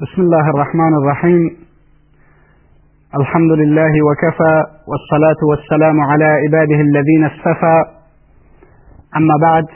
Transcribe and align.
بسم 0.00 0.22
الله 0.22 0.48
الرحمن 0.48 0.94
الرحیم 0.98 1.56
الحمد 3.18 3.50
لله 3.52 3.92
وكفى 4.08 4.54
والصلاة 4.90 5.40
والسلام 5.50 6.00
على 6.00 6.24
عباده 6.24 6.80
الذين 6.84 7.24
اصطفى 7.24 7.84
اما 9.16 9.36
بعد 9.42 9.66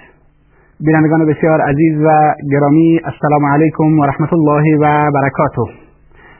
بینندگان 0.80 1.26
بسیار 1.26 1.60
عزیز 1.60 1.98
و 2.06 2.08
گرامی 2.52 3.00
السلام 3.04 3.45
علیکم 3.52 3.98
و 3.98 4.06
رحمت 4.06 4.32
الله 4.32 4.76
و 4.80 5.10
برکاته 5.16 5.72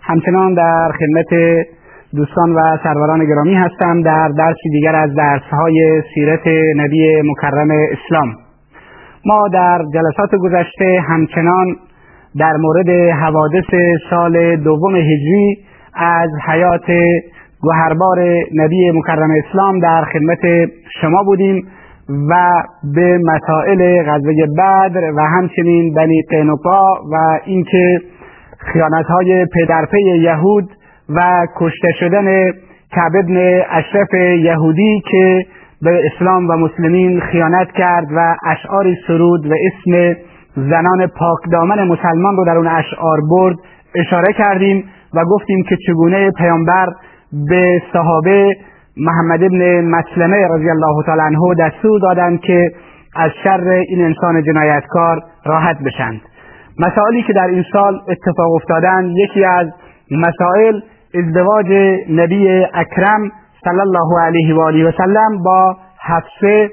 همچنان 0.03 0.55
در 0.55 0.93
خدمت 0.99 1.33
دوستان 2.15 2.55
و 2.55 2.79
سروران 2.85 3.25
گرامی 3.27 3.55
هستم 3.55 4.03
در 4.03 4.29
درسی 4.29 4.71
دیگر 4.73 4.95
از 4.95 5.15
درسهای 5.15 6.03
سیرت 6.15 6.47
نبی 6.77 7.23
مکرم 7.25 7.71
اسلام 7.71 8.37
ما 9.27 9.49
در 9.53 9.79
جلسات 9.95 10.31
گذشته 10.41 11.01
همچنان 11.09 11.77
در 12.39 12.57
مورد 12.57 12.89
حوادث 13.11 13.71
سال 14.11 14.57
دوم 14.57 14.97
هجری 14.97 15.59
از 15.95 16.31
حیات 16.49 16.87
گوهربار 17.61 18.19
نبی 18.55 18.91
مکرم 18.91 19.31
اسلام 19.31 19.79
در 19.79 20.05
خدمت 20.05 20.71
شما 21.01 21.23
بودیم 21.25 21.67
و 22.31 22.63
به 22.95 23.21
مسائل 23.25 24.03
غزوه 24.03 24.47
بدر 24.59 25.13
و 25.17 25.21
همچنین 25.21 25.95
بنی 25.95 26.23
قینقا 26.31 26.87
و 27.13 27.39
اینکه 27.45 28.01
خیانت 28.59 29.07
های 29.07 29.47
پدرپی 29.55 30.01
یهود 30.01 30.69
و 31.09 31.47
کشته 31.57 31.93
شدن 32.01 32.51
کعب 32.93 33.17
ابن 33.17 33.63
اشرف 33.71 34.15
یهودی 34.39 35.03
که 35.11 35.47
به 35.83 36.01
اسلام 36.13 36.51
و 36.51 36.57
مسلمین 36.57 37.21
خیانت 37.21 37.73
کرد 37.73 38.07
و 38.17 38.37
اشعاری 38.47 38.97
سرود 39.07 39.47
و 39.47 39.55
اسم 39.55 40.17
زنان 40.57 41.07
پاکدامن 41.07 41.89
مسلمان 41.89 42.37
رو 42.37 42.45
در 42.45 42.57
اون 42.57 42.67
اشعار 42.67 43.19
برد 43.31 43.57
اشاره 43.95 44.33
کردیم 44.33 44.85
و 45.15 45.25
گفتیم 45.25 45.65
که 45.69 45.77
چگونه 45.87 46.31
پیامبر 46.31 46.87
به 47.49 47.83
صحابه 47.93 48.57
محمد 48.97 49.43
ابن 49.43 49.81
مسلمه 49.81 50.49
رضی 50.49 50.71
الله 50.71 51.03
تعالی 51.07 51.23
عنه 51.23 51.55
دستور 51.59 52.01
دادند 52.01 52.41
که 52.41 52.73
از 53.17 53.31
شر 53.45 53.69
این 53.69 54.05
انسان 54.05 54.43
جنایتکار 54.43 55.23
راحت 55.47 55.77
بشند. 55.79 56.21
مسائلی 56.79 57.23
که 57.23 57.33
در 57.33 57.47
این 57.47 57.65
سال 57.73 58.01
اتفاق 58.09 58.53
افتادن 58.55 59.05
یکی 59.17 59.45
از 59.45 59.67
مسائل 60.11 60.81
ازدواج 61.15 61.67
نبی 62.11 62.49
اکرم 62.75 63.31
صلی 63.65 63.81
الله 63.81 64.21
علیه 64.21 64.55
و 64.55 64.61
آله 64.61 64.89
و 64.89 64.93
سلم 64.93 65.43
با 65.45 65.77
حفصه 66.07 66.71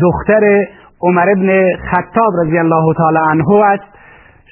دختر 0.00 0.66
عمر 1.02 1.30
ابن 1.30 1.76
خطاب 1.90 2.32
رضی 2.42 2.58
الله 2.58 2.94
تعالی 2.96 3.18
عنه 3.30 3.64
است 3.64 3.98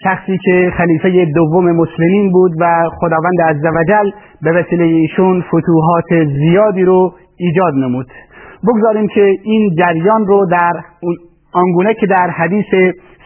شخصی 0.05 0.39
که 0.39 0.73
خلیفه 0.77 1.25
دوم 1.35 1.73
مسلمین 1.73 2.33
بود 2.33 2.53
و 2.61 2.91
خداوند 3.01 3.41
عزوجل 3.49 4.11
به 4.43 4.53
وسیله 4.53 4.85
ایشون 4.85 5.41
فتوحات 5.43 6.25
زیادی 6.39 6.85
رو 6.85 7.13
ایجاد 7.37 7.75
نمود. 7.75 8.07
بگذاریم 8.65 9.09
که 9.09 9.35
این 9.43 9.75
جریان 9.79 10.27
رو 10.27 10.47
در 10.51 10.73
آنگونه 11.53 11.95
که 11.95 12.07
در 12.07 12.31
حدیث 12.31 12.67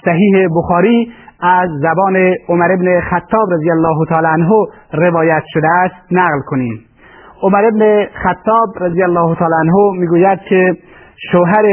صحیح 0.05 0.49
بخاری 0.57 1.13
از 1.41 1.69
زبان 1.83 2.17
عمر 2.49 2.73
ابن 2.73 3.01
خطاب 3.01 3.53
رضی 3.53 3.71
الله 3.71 4.07
تعالی 4.09 4.27
عنه 4.27 4.51
روایت 4.93 5.43
شده 5.47 5.69
است 5.69 5.95
نقل 6.11 6.41
کنیم. 6.47 6.81
عمر 7.43 7.65
ابن 7.65 8.07
خطاب 8.23 8.69
رضی 8.81 9.03
الله 9.03 9.35
تعالی 9.35 9.55
عنه 9.55 10.01
می‌گوید 10.01 10.41
که 10.41 10.77
شوهر 11.33 11.65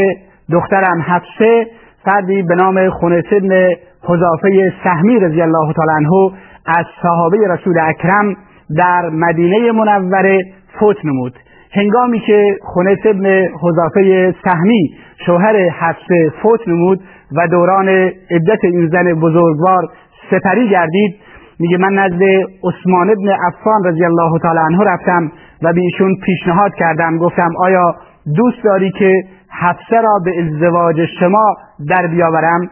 دخترم 0.51 1.01
حفصه 1.01 1.67
فردی 2.05 2.43
به 2.43 2.55
نام 2.55 2.89
خونس 2.89 3.25
ابن 3.31 3.75
حذافه 4.03 4.73
سهمی 4.83 5.19
رضی 5.19 5.41
الله 5.41 5.73
تعالی 5.73 5.91
عنه 5.91 6.31
از 6.65 6.85
صحابه 7.01 7.37
رسول 7.49 7.79
اکرم 7.79 8.35
در 8.77 9.09
مدینه 9.09 9.71
منوره 9.71 10.39
فوت 10.79 11.05
نمود. 11.05 11.33
هنگامی 11.71 12.19
که 12.19 12.57
خونس 12.61 12.99
ابن 13.05 13.25
حذافه 13.61 14.35
سهمی 14.43 14.89
شوهر 15.25 15.55
حفصه 15.55 16.31
فوت 16.41 16.67
نمود 16.67 16.99
و 17.37 17.47
دوران 17.47 17.89
عدت 18.31 18.63
این 18.63 18.89
زن 18.89 19.13
بزرگوار 19.13 19.83
سپری 20.31 20.69
گردید 20.69 21.15
میگه 21.59 21.77
من 21.77 21.93
نزد 21.93 22.23
عثمان 22.63 23.09
ابن 23.09 23.29
عفان 23.29 23.83
رضی 23.85 24.05
الله 24.05 24.39
تعالی 24.41 24.59
عنه 24.59 24.83
رفتم 24.83 25.31
و 25.63 25.73
به 25.73 25.81
ایشون 25.81 26.15
پیشنهاد 26.25 26.75
کردم. 26.75 27.17
گفتم 27.17 27.49
آیا 27.59 27.95
دوست 28.35 28.63
داری 28.63 28.91
که 28.91 29.13
حفصه 29.51 30.01
را 30.01 30.19
به 30.25 30.31
ازدواج 30.43 31.05
شما 31.19 31.55
در 31.89 32.07
بیاورم. 32.07 32.69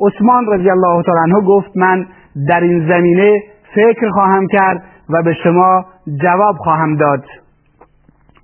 عثمان 0.00 0.46
رضی 0.46 0.70
الله 0.70 1.02
تعالی 1.02 1.20
عنه 1.20 1.46
گفت 1.46 1.70
من 1.76 2.06
در 2.48 2.60
این 2.60 2.88
زمینه 2.88 3.42
فکر 3.74 4.10
خواهم 4.10 4.46
کرد 4.46 4.82
و 5.08 5.22
به 5.22 5.34
شما 5.44 5.84
جواب 6.22 6.56
خواهم 6.56 6.96
داد. 6.96 7.24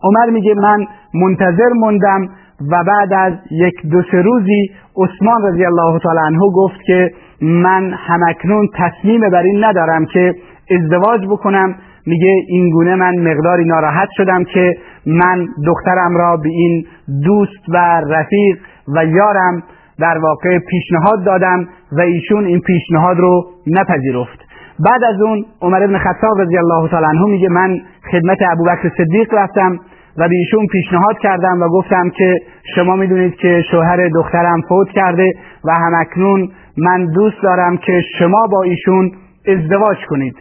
عمر 0.03 0.31
میگه 0.31 0.55
من 0.55 0.87
منتظر 1.15 1.69
موندم 1.75 2.29
و 2.71 2.85
بعد 2.85 3.13
از 3.13 3.33
یک 3.51 3.75
دو 3.91 4.03
سه 4.11 4.23
روزی 4.23 4.71
عثمان 4.97 5.43
رضی 5.43 5.65
الله 5.65 5.99
تعالی 5.99 6.21
عنه 6.27 6.41
گفت 6.55 6.81
که 6.87 7.11
من 7.41 7.95
همکنون 7.99 8.69
تصمیم 8.75 9.21
بر 9.21 9.43
این 9.43 9.65
ندارم 9.65 10.07
که 10.07 10.35
ازدواج 10.71 11.27
بکنم 11.27 11.75
میگه 12.07 12.35
این 12.49 12.71
گونه 12.71 12.95
من 12.95 13.15
مقداری 13.19 13.65
ناراحت 13.65 14.09
شدم 14.17 14.45
که 14.45 14.77
من 15.07 15.47
دخترم 15.67 16.17
را 16.17 16.37
به 16.37 16.49
این 16.49 16.87
دوست 17.25 17.69
و 17.69 17.77
رفیق 18.09 18.59
و 18.97 19.05
یارم 19.05 19.63
در 19.99 20.19
واقع 20.19 20.59
پیشنهاد 20.59 21.25
دادم 21.25 21.69
و 21.93 22.01
ایشون 22.01 22.45
این 22.45 22.61
پیشنهاد 22.61 23.19
رو 23.19 23.45
نپذیرفت. 23.67 24.39
بعد 24.79 25.05
از 25.05 25.21
اون 25.21 25.45
عمر 25.63 25.83
ابن 25.83 25.99
خطاب 25.99 26.41
رضی 26.41 26.59
الله 26.59 26.89
تعالی 26.89 27.07
عنه 27.07 27.27
میگه 27.27 27.49
من 27.49 27.81
خدمت 28.13 28.39
ابوبکر 28.53 28.91
صدیق 28.97 29.35
رفتم 29.35 29.79
و 30.19 30.29
به 30.29 30.37
ایشون 30.37 30.67
پیشنهاد 30.67 31.19
کردم 31.19 31.63
و 31.63 31.69
گفتم 31.69 32.11
که 32.11 32.37
شما 32.75 32.97
می‌دونید 32.97 33.35
که 33.35 33.63
شوهر 33.71 34.09
دخترم 34.09 34.61
فوت 34.69 34.89
کرده 34.89 35.33
و 35.65 35.73
همکنون 35.75 36.49
من 36.79 37.07
دوست 37.07 37.43
دارم 37.43 37.77
که 37.77 38.01
شما 38.19 38.47
با 38.53 38.63
ایشون 38.63 39.13
ازدواج 39.49 39.97
کنید. 40.09 40.35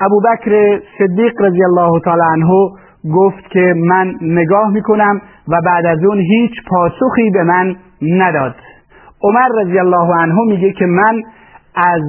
ابوبکر 0.00 0.80
صدیق 0.98 1.42
رضی 1.42 1.64
الله 1.64 2.00
تعالی 2.04 2.22
عنه 2.22 2.48
گفت 3.14 3.50
که 3.50 3.74
من 3.76 4.14
نگاه 4.20 4.70
می‌کنم 4.70 5.20
و 5.48 5.60
بعد 5.64 5.86
از 5.86 6.04
اون 6.04 6.18
هیچ 6.18 6.52
پاسخی 6.70 7.30
به 7.30 7.42
من 7.42 7.76
نداد. 8.02 8.54
عمر 9.22 9.48
رضی 9.62 9.78
الله 9.78 10.14
عنه 10.22 10.34
میگه 10.46 10.72
که 10.72 10.86
من 10.86 11.22
از 11.74 12.02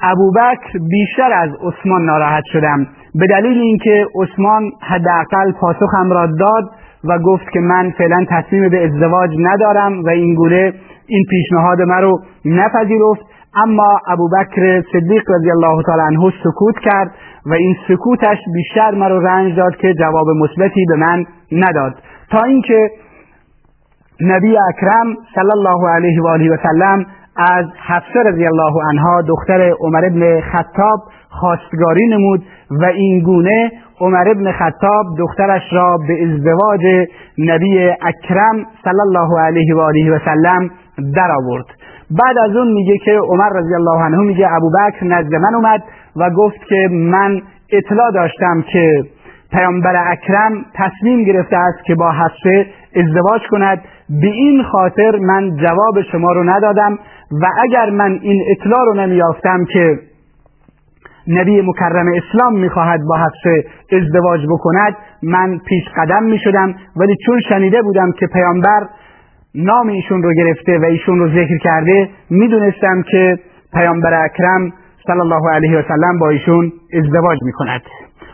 ابوبکر 0.00 0.78
بیشتر 0.90 1.32
از 1.32 1.50
عثمان 1.50 2.04
ناراحت 2.04 2.44
شدم. 2.52 2.86
به 3.14 3.26
دلیل 3.26 3.58
اینکه 3.58 4.06
عثمان 4.22 4.70
حداقل 4.80 5.52
پاسخم 5.60 6.10
را 6.10 6.26
داد 6.26 6.64
و 7.04 7.18
گفت 7.18 7.50
که 7.52 7.60
من 7.60 7.90
فعلا 7.98 8.26
تصمیم 8.30 8.68
به 8.68 8.84
ازدواج 8.84 9.30
ندارم 9.38 10.04
و 10.04 10.08
این 10.08 10.34
گونه 10.34 10.72
این 11.06 11.24
پیشنهاد 11.30 11.82
مرا 11.82 12.18
نپذیرفت. 12.44 13.31
اما 13.56 13.98
ابوبکر 14.06 14.82
صدیق 14.92 15.30
رضی 15.30 15.50
الله 15.50 15.82
تعالی 15.82 16.02
عنه 16.02 16.32
سکوت 16.44 16.78
کرد 16.78 17.10
و 17.46 17.54
این 17.54 17.76
سکوتش 17.88 18.38
بیشتر 18.54 18.90
مرا 18.90 19.18
رنج 19.18 19.56
داد 19.56 19.76
که 19.76 19.94
جواب 19.94 20.26
مثبتی 20.28 20.84
به 20.88 20.96
من 20.96 21.24
نداد. 21.52 21.94
تا 22.30 22.44
اینکه 22.44 22.90
نبی 24.20 24.56
اکرم 24.68 25.16
صلی 25.34 25.50
الله 25.56 25.90
علیه 25.90 26.22
و 26.22 26.26
آله 26.26 26.54
و 26.54 26.56
سلم 26.62 27.06
از 27.36 27.64
حفصه 27.86 28.22
رضی 28.26 28.46
الله 28.46 28.72
عنها 28.88 29.22
دختر 29.22 29.74
عمر 29.80 30.04
ابن 30.04 30.40
خطاب 30.40 31.00
خواستگاری 31.28 32.08
نمود 32.08 32.42
و 32.70 32.84
این 32.84 33.22
گونه 33.22 33.70
عمر 34.00 34.28
ابن 34.28 34.52
خطاب 34.52 35.06
دخترش 35.18 35.62
را 35.72 35.98
به 36.08 36.24
ازدواج 36.24 37.08
نبی 37.38 37.90
اکرم 38.02 38.66
صلی 38.84 39.00
الله 39.00 39.40
علیه 39.40 39.74
و 39.74 39.80
آله 39.80 40.16
و 40.16 40.18
سلم 40.24 40.70
در 41.14 41.32
آورد 41.32 41.66
بعد 42.18 42.38
از 42.38 42.56
اون 42.56 42.72
میگه 42.72 42.98
که 42.98 43.12
عمر 43.12 43.48
رضی 43.54 43.74
الله 43.74 44.04
عنه 44.04 44.16
میگه 44.16 44.48
ابوبکر 44.52 45.04
نزد 45.04 45.34
من 45.34 45.54
اومد 45.54 45.82
و 46.16 46.30
گفت 46.30 46.64
که 46.68 46.88
من 46.90 47.42
اطلاع 47.72 48.10
داشتم 48.14 48.64
که 48.72 49.04
پیامبر 49.52 50.12
اکرم 50.12 50.52
تصمیم 50.74 51.24
گرفته 51.24 51.56
است 51.56 51.84
که 51.84 51.94
با 51.94 52.12
حفصه 52.12 52.66
ازدواج 52.96 53.40
کند. 53.50 53.82
به 54.08 54.26
این 54.26 54.62
خاطر 54.62 55.18
من 55.18 55.56
جواب 55.56 56.02
شما 56.12 56.32
رو 56.32 56.44
ندادم 56.44 56.98
و 57.42 57.46
اگر 57.62 57.90
من 57.90 58.18
این 58.22 58.44
اطلاع 58.50 58.84
رو 58.86 58.94
نمیافتم 58.94 59.64
که 59.64 59.98
نبی 61.28 61.60
مکرم 61.60 62.06
اسلام 62.14 62.58
می‌خواهد 62.58 63.00
با 63.08 63.16
حفصه 63.16 63.64
ازدواج 63.92 64.40
بکند 64.50 64.96
من 65.22 65.58
پیش 65.58 65.84
قدم 65.96 66.22
می‌شدم. 66.22 66.74
ولی 66.96 67.16
چون 67.26 67.40
شنیده 67.48 67.82
بودم 67.82 68.12
که 68.12 68.26
پیامبر 68.26 68.86
نام 69.54 69.88
ایشون 69.88 70.22
رو 70.22 70.32
گرفته 70.34 70.78
و 70.78 70.84
ایشون 70.84 71.18
رو 71.18 71.28
ذکر 71.28 71.58
کرده 71.58 72.08
می‌دونستم 72.30 73.02
که 73.10 73.38
پیامبر 73.72 74.24
اکرم 74.24 74.72
صلی 75.06 75.20
الله 75.20 75.50
علیه 75.52 75.78
و 75.78 75.82
سلم 75.88 76.18
با 76.18 76.28
ایشون 76.28 76.72
ازدواج 76.94 77.38
می‌کند. 77.42 77.82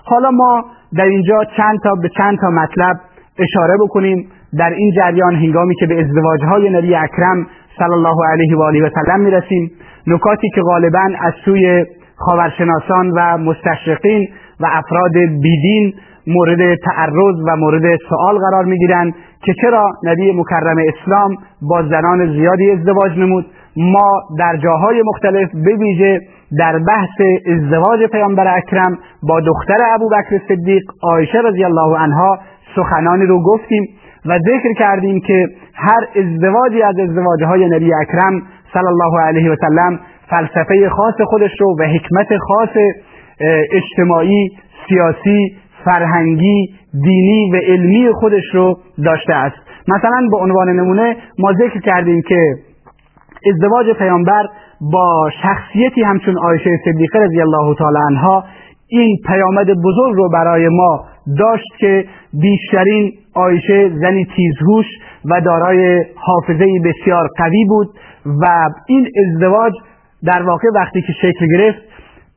حالا 0.05 0.31
ما 0.31 0.65
در 0.97 1.05
اینجا 1.05 1.45
چند 1.57 1.79
تا 1.85 1.95
به 2.03 2.09
چند 2.09 2.39
تا 2.39 2.51
مطلب 2.51 2.97
اشاره 3.39 3.75
بکنیم. 3.81 4.29
در 4.59 4.71
این 4.71 4.93
جریان 4.97 5.35
هنگامی 5.35 5.75
که 5.75 5.87
به 5.87 6.01
ازدواج 6.01 6.41
های 6.45 6.71
نبی 6.71 6.95
اکرم 6.95 7.47
صلی 7.79 7.93
الله 7.93 8.17
علیه 8.33 8.57
و 8.57 8.63
آله 8.63 8.87
و 8.87 8.91
سلم 8.95 9.21
می‌رسیم 9.21 9.71
نکاتی 10.07 10.51
که 10.55 10.61
غالبا 10.63 11.09
از 11.21 11.33
سوی 11.45 11.87
خاورشناسان 12.17 13.11
و 13.17 13.39
مستشرقین 13.39 14.29
و 14.61 14.67
افراد 14.73 15.13
بیدین 15.43 15.95
مورد 16.29 16.75
تعرض 16.75 17.37
و 17.47 17.57
مورد 17.57 17.97
سوال 18.09 18.39
قرار 18.39 18.65
می‌گیرند 18.65 19.15
که 19.43 19.55
چرا 19.63 19.85
نبی 20.05 20.33
مکرم 20.33 20.77
اسلام 20.79 21.37
با 21.63 21.83
زنان 21.83 22.33
زیادی 22.33 22.71
ازدواج 22.71 23.19
نمود؟ 23.19 23.47
ما 23.77 24.11
در 24.39 24.57
جاهای 24.57 25.03
مختلف 25.07 25.51
بویژه 25.53 26.21
در 26.59 26.79
بحث 26.79 27.21
ازدواج 27.47 28.05
پیامبر 28.13 28.57
اکرم 28.57 28.99
با 29.23 29.41
دختر 29.41 29.77
ابوبکر 29.95 30.41
صدیق 30.49 30.83
عایشه 31.03 31.39
رضی 31.39 31.65
الله 31.65 31.99
عنها 31.99 32.39
سخنانی 32.77 33.27
رو 33.27 33.43
گفتیم 33.43 33.85
و 34.27 34.39
ذکر 34.39 34.73
کردیم 34.79 35.21
که 35.21 35.47
هر 35.75 36.07
ازدواجی 36.17 36.83
از 36.83 36.99
ازدواجهای 36.99 37.67
نبی 37.67 37.95
اکرم 37.95 38.43
صلی 38.73 38.87
الله 38.87 39.21
علیه 39.21 39.51
و 39.51 39.57
سلم 39.61 40.01
فلسفه 40.31 40.89
خاص 40.89 41.15
خودش 41.27 41.61
رو 41.61 41.77
و 41.81 41.83
حکمت 41.83 42.39
خاص 42.39 42.77
اجتماعی 43.73 44.51
سیاسی 44.89 45.57
فرهنگی 45.85 46.75
دینی 47.05 47.51
و 47.53 47.57
علمی 47.57 48.09
خودش 48.13 48.45
رو 48.55 48.79
داشته 49.05 49.35
است. 49.35 49.57
مثلا 49.89 50.29
به 50.31 50.37
عنوان 50.37 50.69
نمونه 50.69 51.17
ما 51.39 51.53
ذکر 51.53 51.81
کردیم 51.81 52.23
که 52.29 52.55
ازدواج 53.51 53.97
پیامبر 53.99 54.47
با 54.93 55.31
شخصیتی 55.43 56.03
همچون 56.03 56.39
عایشه 56.39 56.71
صدیقه 56.85 57.19
رضی 57.19 57.41
الله 57.41 57.75
تعالی 57.79 57.99
عنها 58.09 58.45
این 58.89 59.17
پیامد 59.27 59.67
بزرگ 59.67 60.15
رو 60.17 60.29
برای 60.33 60.69
ما 60.69 61.05
داشت 61.39 61.77
که 61.79 62.05
بیشترین 62.33 63.13
عایشه 63.35 63.91
زنی 64.01 64.27
تیزهوش 64.37 64.87
و 65.25 65.41
دارای 65.41 66.05
حافظه 66.17 66.67
بسیار 66.85 67.29
قوی 67.37 67.65
بود 67.69 67.89
و 68.43 68.47
این 68.89 69.09
ازدواج 69.27 69.73
در 70.25 70.43
واقع 70.43 70.69
وقتی 70.75 71.03
که 71.03 71.13
شکل 71.13 71.47
گرفت 71.53 71.79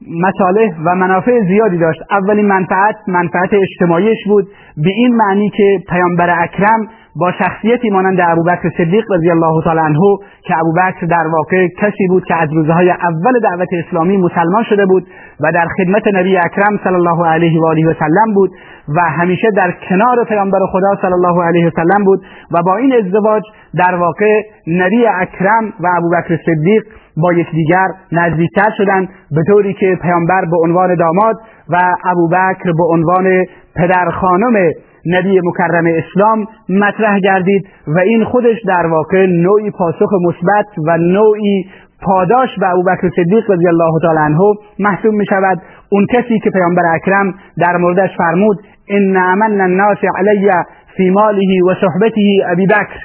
مصالح 0.07 0.71
و 0.85 0.95
منافع 0.95 1.39
زیادی 1.47 1.77
داشت. 1.77 2.01
اولین 2.11 2.47
منفعت 2.47 2.95
منفعت 3.07 3.49
اجتماعیش 3.53 4.17
بود. 4.27 4.47
به 4.77 4.89
این 4.89 5.15
معنی 5.15 5.49
که 5.49 5.83
پیامبر 5.89 6.43
اکرم 6.43 6.87
با 7.15 7.31
شخصیتی 7.31 7.89
مانند 7.89 8.19
ابوبکر 8.21 8.69
صدیق 8.77 9.11
رضی 9.11 9.31
الله 9.31 9.63
تعالی 9.63 9.79
عنه 9.79 9.99
که 10.41 10.53
ابوبکر 10.57 11.05
در 11.05 11.27
واقع 11.27 11.67
کسی 11.67 12.07
بود 12.09 12.25
که 12.25 12.35
از 12.35 12.53
روزهای 12.53 12.91
اول 12.91 13.39
دعوت 13.43 13.67
اسلامی 13.85 14.17
مسلمان 14.17 14.63
شده 14.63 14.85
بود 14.85 15.07
و 15.39 15.51
در 15.51 15.67
خدمت 15.77 16.07
نبی 16.13 16.37
اکرم 16.37 16.79
صلی 16.83 16.95
الله 16.95 17.27
علیه 17.27 17.61
و 17.61 17.65
آله 17.65 17.89
و 17.89 17.93
سلم 17.93 18.33
بود 18.33 18.51
و 18.95 19.01
همیشه 19.01 19.47
در 19.55 19.73
کنار 19.89 20.23
پیامبر 20.27 20.59
خدا 20.71 20.95
صلی 21.01 21.13
الله 21.13 21.43
علیه 21.43 21.67
و 21.67 21.69
سلم 21.69 22.03
بود 22.03 22.21
و 22.51 22.63
با 22.63 22.77
این 22.77 22.93
ازدواج 22.93 23.43
در 23.77 23.95
واقع 23.95 24.41
نبی 24.67 25.05
اکرم 25.07 25.73
و 25.79 25.87
ابوبکر 25.97 26.39
صدیق 26.45 26.83
با 27.17 27.33
یکدیگر 27.33 27.87
نزدیکتر 28.11 28.69
شدند 28.77 29.09
به 29.31 29.41
طوری 29.47 29.73
که 29.73 29.97
پیامبر 30.01 30.45
به 30.51 30.57
عنوان 30.63 30.95
داماد 30.95 31.35
و 31.69 31.95
ابوبکر 32.05 32.71
به 32.77 32.83
عنوان 32.83 33.45
پدر 33.75 34.09
خانم 34.09 34.71
نبی 35.05 35.39
مکرم 35.43 35.85
اسلام 35.85 36.47
مطرح 36.69 37.19
گردید 37.19 37.67
و 37.87 37.99
این 37.99 38.23
خودش 38.23 38.57
در 38.67 38.87
واقع 38.87 39.25
نوعی 39.25 39.71
پاسخ 39.71 40.09
مثبت 40.27 40.65
و 40.87 40.97
نوعی 40.97 41.65
پاداش 42.01 42.49
به 42.59 42.69
ابوبکر 42.69 43.09
صدیق 43.15 43.51
رضی 43.51 43.67
الله 43.67 43.99
تعالی 44.01 44.19
عنه 44.19 44.39
محسوب 44.79 45.13
می 45.13 45.25
شود 45.25 45.61
اون 45.89 46.05
کسی 46.05 46.39
که 46.39 46.49
پیامبر 46.49 46.83
اکرم 46.95 47.33
در 47.57 47.77
موردش 47.77 48.09
فرمود 48.17 48.57
ان 48.89 49.17
امن 49.17 49.61
الناس 49.61 49.97
علی 50.17 50.51
فی 50.97 51.09
ماله 51.09 51.63
و 51.67 51.73
صحبته 51.81 52.21
ابی 52.51 52.65
بکر. 52.65 52.99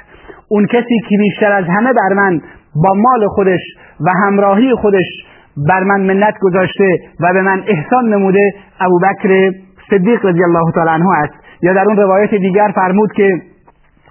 اون 0.49 0.65
کسی 0.65 0.99
که 1.09 1.17
بیشتر 1.17 1.51
از 1.51 1.65
همه 1.65 1.93
بر 1.93 2.15
من 2.15 2.41
با 2.75 2.93
مال 2.93 3.27
خودش 3.27 3.61
و 3.99 4.11
همراهی 4.23 4.75
خودش 4.75 5.05
بر 5.69 5.83
من 5.83 6.01
منت 6.01 6.33
گذاشته 6.41 6.99
و 7.19 7.33
به 7.33 7.41
من 7.41 7.63
احسان 7.67 8.13
نموده 8.13 8.53
ابوبکر 8.79 9.51
صدیق 9.89 10.25
رضی 10.25 10.43
الله 10.43 10.71
تعالی 10.71 10.89
عنه 10.89 11.09
است. 11.17 11.33
یا 11.61 11.73
در 11.73 11.83
اون 11.87 11.97
روایت 11.97 12.35
دیگر 12.35 12.71
فرمود 12.75 13.11
که 13.11 13.41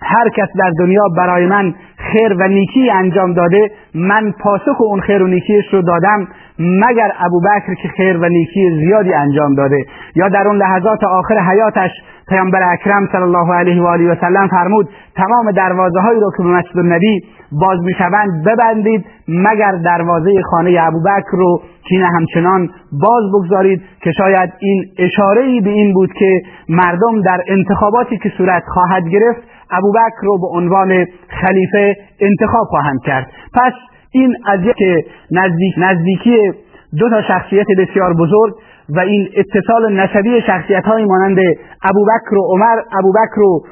هر 0.02 0.28
کس 0.28 0.48
در 0.58 0.70
دنیا 0.78 1.02
برای 1.16 1.46
من 1.46 1.74
خیر 1.96 2.32
و 2.40 2.48
نیکی 2.48 2.90
انجام 2.90 3.32
داده 3.32 3.70
من 3.94 4.32
پاسخ 4.40 4.80
اون 4.80 5.00
خیر 5.00 5.22
و 5.22 5.26
نیکیش 5.26 5.64
رو 5.72 5.82
دادم 5.82 6.28
مگر 6.58 7.12
ابوبکر 7.18 7.74
که 7.82 7.88
خیر 7.96 8.16
و 8.16 8.28
نیکی 8.28 8.70
زیادی 8.70 9.14
انجام 9.14 9.54
داده. 9.54 9.84
یا 10.16 10.28
در 10.28 10.48
اون 10.48 10.56
لحظات 10.56 11.04
آخر 11.04 11.38
حیاتش 11.38 11.90
پیامبر 12.28 12.72
اکرم 12.72 13.08
صلی 13.12 13.22
الله 13.22 13.54
علیه 13.54 13.82
و 13.82 13.86
آله 13.86 14.12
و 14.12 14.14
سلم 14.20 14.48
فرمود 14.48 14.88
تمام 15.16 15.50
دروازه 15.50 16.00
هایی 16.00 16.20
رو 16.20 16.30
که 16.36 16.42
به 16.42 16.48
مسجد 16.48 16.78
النبی 16.78 17.20
باز 17.52 17.80
می‌شوند 17.80 18.44
ببندید 18.46 19.04
مگر 19.28 19.72
دروازه 19.84 20.42
خانه 20.50 20.78
ابوبکر 20.80 21.30
رو 21.32 21.60
کینه 21.88 22.06
همچنان 22.06 22.70
باز 22.92 23.22
بگذارید 23.34 23.82
که 24.02 24.12
شاید 24.12 24.52
این 24.60 24.84
اشاره 24.98 25.42
ای 25.42 25.60
به 25.60 25.70
این 25.70 25.94
بود 25.94 26.12
که 26.12 26.42
مردم 26.68 27.22
در 27.24 27.40
انتخاباتی 27.46 28.18
که 28.18 28.32
صورت 28.38 28.62
خواهد 28.74 29.08
گرفت 29.08 29.40
ابوبکر 29.70 30.22
رو 30.22 30.38
به 30.38 30.46
عنوان 30.46 31.06
خلیفه 31.28 31.96
انتخاب 32.20 32.66
خواهند 32.66 33.00
کرد. 33.04 33.26
پس 33.54 33.72
این 34.12 34.36
از 34.46 34.60
یک 34.64 35.06
نزدیک 35.30 35.74
نزدیکی 35.78 36.52
دو 36.98 37.10
تا 37.10 37.22
شخصیت 37.22 37.66
بسیار 37.78 38.14
بزرگ 38.14 38.54
و 38.88 39.00
این 39.00 39.28
اتصال 39.36 39.92
نسبی 39.92 40.40
شخصیت 40.46 40.84
های 40.84 41.04
مانند 41.04 41.38
ابوبکر 41.84 42.34
و 42.34 42.42
عمر 42.52 42.82
ابوبکر 42.98 43.40
و 43.40 43.62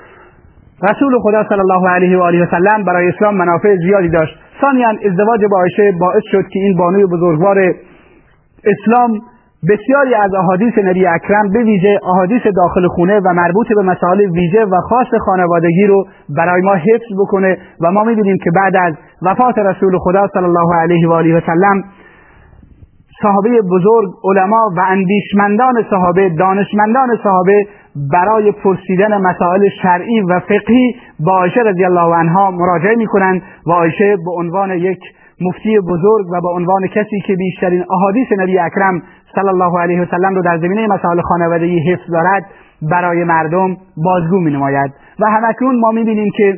رسول 0.91 1.19
خدا 1.23 1.45
صلی 1.49 1.61
الله 1.61 1.89
علیه 1.89 2.19
و 2.19 2.21
آله 2.21 2.45
و 2.45 2.47
سلم 2.51 2.85
برای 2.85 3.09
اسلام 3.09 3.37
منافع 3.37 3.77
زیادی 3.77 4.09
داشت. 4.09 4.39
ثانیا 4.61 4.89
ازدواج 4.89 5.45
با 5.51 5.59
عایشه 5.59 5.93
باعث 6.01 6.23
شد 6.31 6.49
که 6.53 6.59
این 6.59 6.77
بانوی 6.77 7.07
بزرگوار 7.07 7.59
اسلام 8.65 9.21
بسیاری 9.69 10.15
از 10.15 10.35
احادیث 10.35 10.73
نبی 10.85 11.07
اکرم 11.07 11.51
به 11.53 11.59
ویژه 11.59 11.99
احادیث 12.03 12.43
داخل 12.57 12.87
خونه 12.87 13.21
و 13.21 13.33
مربوط 13.33 13.67
به 13.77 13.83
مسائل 13.83 14.21
ویژه 14.21 14.65
و 14.65 14.81
خاص 14.81 15.07
خانوادگی 15.27 15.87
رو 15.87 16.07
برای 16.37 16.63
ما 16.63 16.75
حفظ 16.75 17.07
بکنه 17.19 17.59
و 17.81 17.91
ما 17.91 18.05
می‌بینیم 18.05 18.37
که 18.45 18.51
بعد 18.55 18.77
از 18.77 18.95
وفات 19.23 19.59
رسول 19.59 19.99
خدا 19.99 20.29
صلی 20.35 20.45
الله 20.45 20.77
علیه 20.77 21.09
و 21.09 21.13
آله 21.13 21.37
و 21.37 21.41
سلم 21.47 21.83
صحابه 23.25 23.63
بزرگ 23.71 24.09
علما 24.25 24.63
و 24.77 24.81
اندیشمندان 24.89 25.75
صحابه 25.91 26.29
دانشمندان 26.29 27.09
صحابه 27.23 27.67
برای 28.13 28.53
پرسیدن 28.53 29.21
مسائل 29.21 29.69
شرعی 29.83 30.21
و 30.21 30.41
فقهی 30.41 30.95
با 31.21 31.33
عایشه 31.33 31.61
رضی 31.61 31.85
الله 31.85 32.17
عنها 32.17 32.51
مراجعه 32.51 32.95
می‌کنند 32.97 33.43
و 33.67 33.71
عایشه 33.71 34.17
به 34.25 34.31
عنوان 34.31 34.71
یک 34.71 35.01
مفتی 35.41 35.79
بزرگ 35.79 36.27
و 36.33 36.41
به 36.41 36.49
عنوان 36.49 36.87
کسی 36.87 37.21
که 37.27 37.35
بیشترین 37.35 37.85
احادیث 37.91 38.27
نبی 38.39 38.59
اکرم 38.59 39.03
صلی 39.35 39.49
الله 39.49 39.81
علیه 39.81 40.03
و 40.03 40.07
سلم 40.11 40.35
رو 40.35 40.43
در 40.43 40.59
زمینه 40.59 40.87
مسائل 40.87 41.21
خانوادگی 41.21 41.93
حفظ 41.93 42.11
دارد 42.13 42.45
برای 42.91 43.25
مردم 43.25 43.77
بازگو 43.97 44.41
می 44.41 44.51
نماید 44.51 44.93
و 45.21 45.31
همکنون 45.31 45.81
ما 45.81 45.91
می 45.91 46.05
بینیم 46.05 46.31
که 46.37 46.55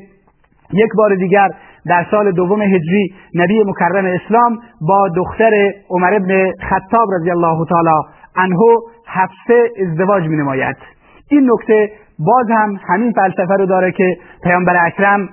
یک 0.73 0.90
بار 0.96 1.14
دیگر 1.14 1.49
در 1.88 2.06
سال 2.10 2.32
دوم 2.32 2.62
هجری 2.62 3.14
نبی 3.34 3.64
مکرم 3.66 4.04
اسلام 4.06 4.58
با 4.88 5.08
دختر 5.16 5.72
عمر 5.90 6.14
ابن 6.14 6.52
خطاب 6.70 7.08
رضی 7.20 7.30
الله 7.30 7.66
تعالی 7.68 8.02
عنه 8.36 8.58
حفصه 9.06 9.70
ازدواج 9.82 10.22
می 10.22 10.36
نماید 10.36 10.76
این 11.30 11.50
نکته 11.50 11.90
باز 12.18 12.46
هم 12.50 12.78
همین 12.88 13.12
فلسفه 13.12 13.54
رو 13.54 13.66
داره 13.66 13.92
که 13.92 14.16
پیامبر 14.42 14.86
اکرم 14.86 15.28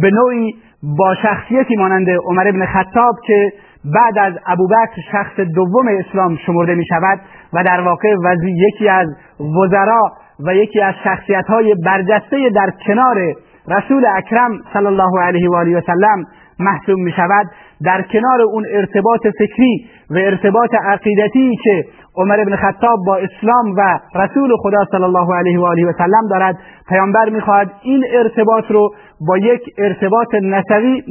به 0.00 0.10
نوعی 0.10 0.54
با 0.98 1.14
شخصیتی 1.14 1.76
مانند 1.76 2.06
عمر 2.10 2.48
ابن 2.48 2.66
خطاب 2.66 3.14
که 3.26 3.52
بعد 3.84 4.18
از 4.18 4.34
ابوبکر 4.46 5.00
شخص 5.12 5.40
دوم 5.40 5.88
اسلام 5.88 6.36
شمرده 6.36 6.74
می 6.74 6.84
شود 6.86 7.20
و 7.52 7.64
در 7.64 7.80
واقع 7.80 8.08
وزی 8.24 8.50
یکی 8.50 8.88
از 8.88 9.08
وزرا 9.40 10.02
و 10.46 10.54
یکی 10.54 10.80
از 10.80 10.94
شخصیت 11.04 11.46
های 11.46 11.74
برجسته 11.84 12.50
در 12.54 12.70
کنار 12.86 13.34
رسول 13.68 14.06
اکرم 14.16 14.50
صلی 14.72 14.86
الله 14.86 15.20
علیه 15.22 15.50
و 15.50 15.54
آله 15.54 15.78
و 15.78 15.80
سلم 15.80 16.24
محسوب 16.58 16.98
می 16.98 17.12
شود 17.12 17.46
در 17.84 18.02
کنار 18.02 18.42
اون 18.42 18.66
ارتباط 18.70 19.20
فکری 19.38 19.86
و 20.10 20.16
ارتباط 20.16 20.74
عقیدتی 20.74 21.56
که 21.64 21.84
عمر 22.16 22.44
بن 22.44 22.56
خطاب 22.56 22.98
با 23.06 23.16
اسلام 23.16 23.74
و 23.76 23.98
رسول 24.14 24.56
خدا 24.62 24.84
صلی 24.90 25.04
الله 25.04 25.34
علیه 25.36 25.60
و 25.60 25.64
آله 25.64 25.86
و 25.86 25.92
سلم 25.98 26.28
دارد 26.30 26.58
پیامبر 26.88 27.28
می‌خواهد 27.28 27.70
این 27.82 28.04
ارتباط 28.12 28.64
رو 28.70 28.94
با 29.28 29.38
یک 29.38 29.60
ارتباط 29.78 30.34
نسبی 30.34 31.04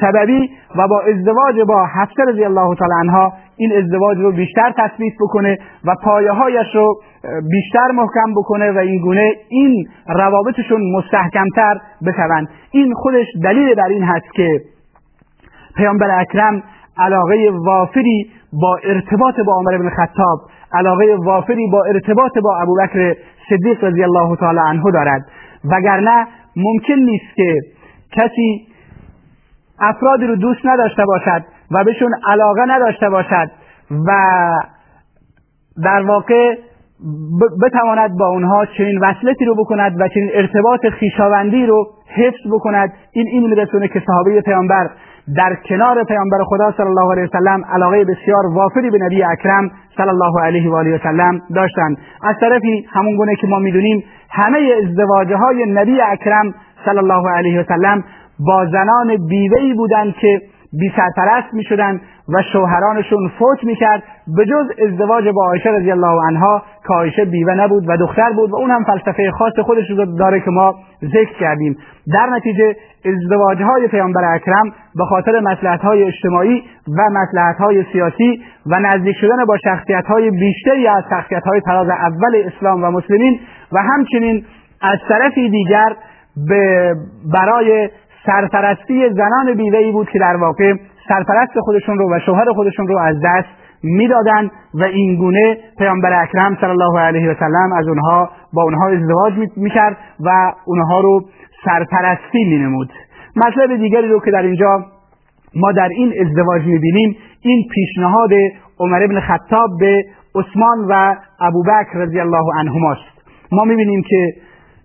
سببی 0.00 0.50
و 0.76 0.88
با 0.88 1.00
ازدواج 1.00 1.60
با 1.68 1.86
حفصه 1.86 2.22
رضی 2.28 2.44
الله 2.44 2.74
تعالی 2.74 2.94
عنها 3.00 3.32
این 3.56 3.72
ازدواج 3.72 4.18
رو 4.18 4.32
بیشتر 4.32 4.72
تثبیت 4.76 5.14
بکنه 5.20 5.58
و 5.84 5.94
پایه 6.02 6.32
هایش 6.32 6.74
رو 6.74 7.00
بیشتر 7.50 7.90
محکم 7.94 8.34
بکنه 8.36 8.72
و 8.72 8.78
این 8.78 9.00
گونه 9.00 9.32
این 9.48 9.88
روابطشون 10.08 10.80
مستحکمتر 10.96 11.74
بشوند. 12.06 12.48
این 12.70 12.94
خودش 12.94 13.26
دلیل 13.44 13.74
بر 13.74 13.88
این 13.88 14.02
هست 14.02 14.32
که 14.34 14.48
پیامبر 15.76 16.20
اکرم 16.20 16.62
علاقه 16.98 17.50
وافری 17.66 18.30
با 18.52 18.78
ارتباط 18.84 19.34
با 19.46 19.54
عمر 19.56 19.78
بن 19.78 19.90
خطاب 19.90 20.40
علاقه 20.72 21.16
وافری 21.24 21.66
با 21.72 21.84
ارتباط 21.94 22.38
با 22.38 22.58
ابوبکر 22.62 23.16
صدیق 23.48 23.84
رضی 23.84 24.02
الله 24.02 24.36
تعالی 24.36 24.60
عنه 24.66 24.82
دارد. 24.92 25.22
وگرنه 25.64 26.26
ممکن 26.56 26.94
نیست 26.94 27.34
که 27.36 27.60
کسی 28.12 28.66
افرادی 29.80 30.26
رو 30.26 30.36
دوست 30.36 30.60
نداشته 30.64 31.04
باشد 31.04 31.44
و 31.70 31.84
بهشون 31.84 32.14
علاقه 32.26 32.62
نداشته 32.68 33.08
باشد 33.08 33.50
و 33.90 34.12
در 35.84 36.02
واقع 36.02 36.54
بتواند 37.62 38.10
با 38.18 38.26
اونها 38.28 38.66
چنین 38.66 38.98
وصلتی 38.98 39.44
رو 39.44 39.54
بکند 39.54 40.00
و 40.00 40.08
چنین 40.08 40.30
ارتباط 40.34 40.86
خیشاوندی 40.86 41.66
رو 41.66 41.86
حفظ 42.16 42.52
بکند. 42.52 42.92
این 43.12 43.26
این 43.26 43.46
میرسونه 43.46 43.88
که 43.88 44.02
صحابه 44.06 44.40
پیامبر 44.40 44.90
در 45.36 45.56
کنار 45.68 46.04
پیامبر 46.04 46.38
خدا 46.44 46.72
صلی 46.76 46.86
الله 46.86 47.12
علیه 47.12 47.24
وسلم 47.24 47.64
علاقه 47.64 48.04
بسیار 48.04 48.46
وافری 48.46 48.90
به 48.90 48.98
نبی 48.98 49.22
اکرم 49.22 49.70
صلی 49.96 50.08
الله 50.08 50.42
علیه 50.42 50.70
و 50.70 50.74
آله 50.74 50.94
وسلم 50.94 51.40
داشتند 51.54 51.98
از 52.22 52.36
طرفی 52.40 52.86
همون 52.92 53.16
گونه 53.16 53.36
که 53.36 53.46
ما 53.46 53.58
می‌دونیم 53.58 54.04
همه 54.30 54.58
ازدواجه 54.82 55.36
های 55.36 55.72
نبی 55.72 56.00
اکرم 56.00 56.54
صلی 56.84 56.98
الله 56.98 57.30
علیه 57.30 57.60
وسلم 57.60 58.04
با 58.46 58.66
زنان 58.66 59.16
بیوهی 59.28 59.74
بودند 59.74 60.14
که 60.14 60.40
بی 60.80 60.92
سرپرست 60.96 61.54
می 61.54 61.64
شدن 61.64 62.00
و 62.28 62.42
شوهرانشون 62.52 63.30
فوت 63.38 63.64
می 63.64 63.76
کرد 63.76 64.02
به 64.36 64.44
جز 64.44 64.66
ازدواج 64.86 65.28
با 65.28 65.46
عایشه 65.46 65.70
رضی 65.70 65.90
الله 65.90 66.26
عنها 66.26 66.62
که 66.88 66.94
عایشه 66.94 67.24
بیوه 67.24 67.54
نبود 67.54 67.84
و 67.88 67.96
دختر 67.96 68.32
بود 68.36 68.50
و 68.50 68.56
اون 68.56 68.70
هم 68.70 68.84
فلسفه 68.84 69.30
خاص 69.30 69.52
خودش 69.58 69.90
رو 69.90 70.16
داره 70.18 70.40
که 70.40 70.50
ما 70.50 70.74
ذکر 71.02 71.38
کردیم. 71.40 71.76
در 72.14 72.26
نتیجه 72.36 72.76
ازدواج 73.04 73.62
های 73.62 73.88
پیامبر 73.88 74.34
اکرم 74.34 74.64
به 74.94 75.04
خاطر 75.04 75.40
مسلحت 75.40 75.80
های 75.80 76.04
اجتماعی 76.04 76.62
و 76.98 77.10
مسلحت 77.10 77.56
های 77.56 77.84
سیاسی 77.92 78.42
و 78.66 78.78
نزدیک 78.80 79.16
شدن 79.20 79.44
با 79.48 79.56
شخصیت 79.64 80.06
های 80.06 80.30
بیشتری 80.30 80.86
از 80.86 81.04
شخصیت 81.10 81.42
های 81.42 81.60
تراز 81.60 81.88
اول 81.88 82.42
اسلام 82.46 82.84
و 82.84 82.90
مسلمین 82.90 83.40
و 83.72 83.82
همچنین 83.82 84.44
از 84.82 84.98
طرفی 85.08 85.50
دیگر 85.50 85.96
به 86.48 86.94
برای 87.32 87.90
سرپرستی 88.26 89.10
زنان 89.10 89.54
بیوهی 89.56 89.92
بود 89.92 90.08
که 90.10 90.18
در 90.18 90.36
واقع 90.36 90.74
سرپرست 91.08 91.60
خودشون 91.60 91.98
رو 91.98 92.16
و 92.16 92.18
شوهر 92.26 92.52
خودشون 92.52 92.86
رو 92.88 92.98
از 92.98 93.16
دست 93.24 93.48
می‌دادند 93.82 94.50
و 94.74 94.84
این 94.84 95.16
گونه 95.16 95.58
پیامبر 95.78 96.22
اکرم 96.22 96.56
صلی 96.60 96.70
الله 96.70 97.00
علیه 97.00 97.30
و 97.30 97.34
سلم 97.34 97.72
از 97.76 97.88
اونها 97.88 98.30
با 98.52 98.62
اونها 98.62 98.88
ازدواج 98.88 99.32
می‌کرد 99.56 99.96
و 100.20 100.52
اونها 100.66 101.00
رو 101.00 101.24
سرپرستی 101.64 102.44
مینمود. 102.44 102.92
مطلب 103.36 103.76
دیگری 103.76 104.08
رو 104.08 104.20
که 104.20 104.30
در 104.30 104.42
اینجا 104.42 104.84
ما 105.56 105.72
در 105.72 105.88
این 105.88 106.14
ازدواج 106.20 106.62
می‌بینیم 106.62 107.16
این 107.42 107.64
پیشنهاد 107.74 108.30
عمر 108.80 109.02
ابن 109.02 109.20
خطاب 109.20 109.70
به 109.80 110.04
عثمان 110.34 110.78
و 110.88 111.16
ابوبکر 111.40 111.98
رضی 111.98 112.20
الله 112.20 112.44
عنهماست. 112.58 113.14
ما 113.52 113.64
می‌بینیم 113.64 114.02
که 114.02 114.32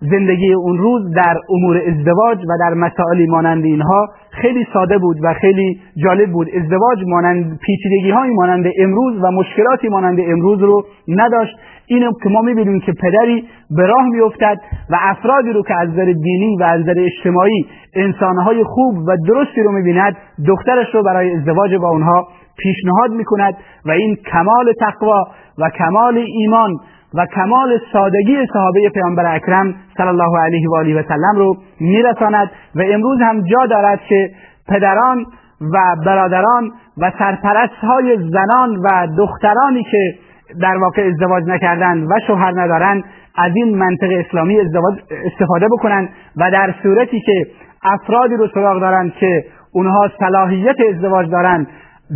زندگی 0.00 0.52
اون 0.52 0.78
روز 0.78 1.14
در 1.14 1.34
امور 1.48 1.76
ازدواج 1.86 2.38
و 2.38 2.58
در 2.60 2.74
مسائلی 2.74 3.26
مانند 3.26 3.64
اینها 3.64 4.08
خیلی 4.30 4.66
ساده 4.72 4.98
بود 4.98 5.16
و 5.22 5.34
خیلی 5.34 5.80
جالب 6.04 6.32
بود. 6.32 6.48
ازدواج 6.62 6.98
مانند 7.06 7.58
پیچیدگی 7.66 8.10
های 8.10 8.30
مانند 8.30 8.64
امروز 8.78 9.24
و 9.24 9.30
مشکلاتی 9.30 9.88
مانند 9.88 10.20
امروز 10.20 10.60
رو 10.60 10.84
نداشت. 11.08 11.56
اینو 11.86 12.12
که 12.22 12.28
ما 12.28 12.40
می‌بینیم 12.40 12.80
که 12.80 12.92
پدری 12.92 13.44
به 13.70 13.86
راه 13.86 14.08
میافتد 14.08 14.58
و 14.90 14.96
افرادی 15.00 15.52
رو 15.52 15.62
که 15.62 15.74
از 15.80 15.88
نظر 15.88 16.04
دینی 16.04 16.56
و 16.60 16.62
از 16.62 16.80
نظر 16.80 16.94
اجتماعی 16.96 17.66
انسانهای 17.94 18.64
خوب 18.64 18.94
و 19.06 19.16
درستی 19.28 19.62
رو 19.62 19.72
می‌بیند 19.72 20.16
دخترش 20.48 20.94
رو 20.94 21.02
برای 21.02 21.34
ازدواج 21.34 21.74
با 21.74 21.88
اونها 21.88 22.28
پیشنهاد 22.58 23.10
می‌کند 23.10 23.54
و 23.86 23.90
این 23.90 24.16
کمال 24.32 24.72
تقوا 24.80 25.24
و 25.58 25.70
کمال 25.78 26.24
ایمان 26.26 26.70
و 27.14 27.26
کمال 27.26 27.80
سادگی 27.92 28.46
صحابه 28.52 28.90
پیامبر 28.94 29.34
اکرم 29.34 29.74
صلی 29.96 30.06
الله 30.06 30.40
علیه 30.40 30.68
و 30.70 30.76
آله 30.76 31.00
و 31.00 31.02
سلم 31.08 31.36
رو 31.36 31.56
میرساند 31.80 32.50
و 32.74 32.82
امروز 32.82 33.20
هم 33.20 33.40
جا 33.40 33.66
دارد 33.66 34.00
که 34.08 34.30
پدران 34.68 35.26
و 35.60 35.96
برادران 36.06 36.70
و 36.98 37.12
سرپرست 37.18 37.80
های 37.82 38.18
زنان 38.30 38.76
و 38.76 39.08
دخترانی 39.18 39.84
که 39.84 40.14
در 40.60 40.76
واقع 40.76 41.08
ازدواج 41.08 41.44
نکردند 41.46 42.06
و 42.10 42.20
شوهر 42.26 42.60
ندارند 42.60 43.04
از 43.36 43.52
این 43.54 43.78
منطق 43.78 44.08
اسلامی 44.10 44.60
ازدواج 44.60 44.94
استفاده 45.24 45.66
بکنند 45.72 46.08
و 46.36 46.50
در 46.50 46.74
صورتی 46.82 47.20
که 47.20 47.46
افرادی 47.82 48.34
رو 48.34 48.48
سراغ 48.54 48.80
دارند 48.80 49.12
که 49.12 49.44
اونها 49.72 50.10
صلاحیت 50.18 50.76
ازدواج 50.94 51.30
دارند 51.30 51.66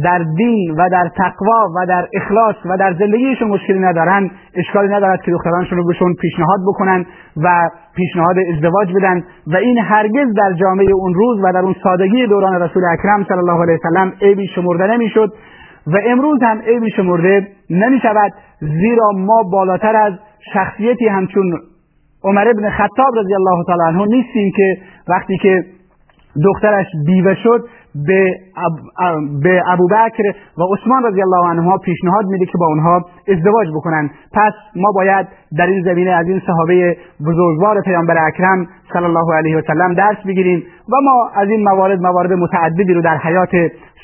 در 0.02 0.24
دین 0.36 0.74
و 0.78 0.88
در 0.88 1.10
تقوا 1.16 1.68
و 1.76 1.86
در 1.86 2.08
اخلاص 2.14 2.56
و 2.64 2.76
در 2.76 2.94
زندگیشون 2.98 3.48
مشکلی 3.48 3.78
ندارن 3.78 4.30
اشکالی 4.54 4.88
ندارد 4.88 5.22
که 5.22 5.30
دخترانشون 5.30 5.78
رو 5.78 5.84
بهشون 5.84 6.14
پیشنهاد 6.20 6.60
بکنن 6.68 7.06
و 7.36 7.70
پیشنهاد 7.96 8.36
ازدواج 8.54 8.92
بدن 8.92 9.22
و 9.46 9.56
این 9.56 9.78
هرگز 9.78 10.34
در 10.36 10.52
جامعه 10.52 10.92
اون 10.92 11.14
روز 11.14 11.38
و 11.44 11.52
در 11.52 11.60
اون 11.60 11.74
سادگی 11.82 12.26
دوران 12.26 12.62
رسول 12.62 12.82
اکرم 12.92 13.24
صلی 13.28 13.38
الله 13.38 13.62
علیه 13.62 13.74
وسلم 13.74 14.12
عیبی 14.22 14.46
شمرده 14.46 14.86
نمی‌شد 14.86 15.32
و 15.86 15.98
امروز 16.06 16.42
هم 16.42 16.60
عیبی 16.60 16.90
شمرده 16.90 17.48
نمی 17.70 18.00
شود 18.00 18.32
زیرا 18.60 19.10
ما 19.16 19.42
بالاتر 19.52 19.96
از 19.96 20.12
شخصیتی 20.54 21.08
همچون 21.08 21.58
عمر 22.24 22.48
ابن 22.48 22.70
خطاب 22.70 23.18
رضی 23.18 23.34
الله 23.34 23.64
تعالی 23.66 23.82
عنه 23.82 24.06
نیستیم 24.16 24.52
که 24.56 24.76
وقتی 25.08 25.38
که 25.38 25.64
دخترش 26.44 26.86
بیوه 27.06 27.34
شد 27.34 27.64
به. 28.06 28.38
به 29.42 29.62
ابوبکر 29.66 30.22
و 30.58 30.62
عثمان 30.74 31.04
رضی 31.04 31.22
الله 31.22 31.48
عنهما 31.50 31.78
پیشنهاد 31.78 32.24
میده 32.24 32.46
که 32.46 32.58
با 32.58 32.66
اونها 32.66 33.04
ازدواج 33.28 33.68
بکنن 33.68 34.10
پس 34.32 34.52
ما 34.76 34.92
باید 34.94 35.26
در 35.58 35.66
این 35.66 35.84
زمینه 35.84 36.10
از 36.10 36.26
این 36.26 36.42
صحابه 36.46 36.96
بزرگوار 37.26 37.80
پیامبر 37.80 38.26
اکرم 38.26 38.66
صلی 38.92 39.04
الله 39.04 39.34
علیه 39.34 39.58
و 39.58 39.62
سلم 39.66 39.94
درس 39.94 40.16
بگیریم 40.26 40.62
و 40.88 40.96
ما 41.04 41.30
از 41.34 41.48
این 41.48 41.62
موارد 41.62 42.00
موارد 42.00 42.32
متعددی 42.32 42.94
رو 42.94 43.02
در 43.02 43.16
حیات 43.16 43.50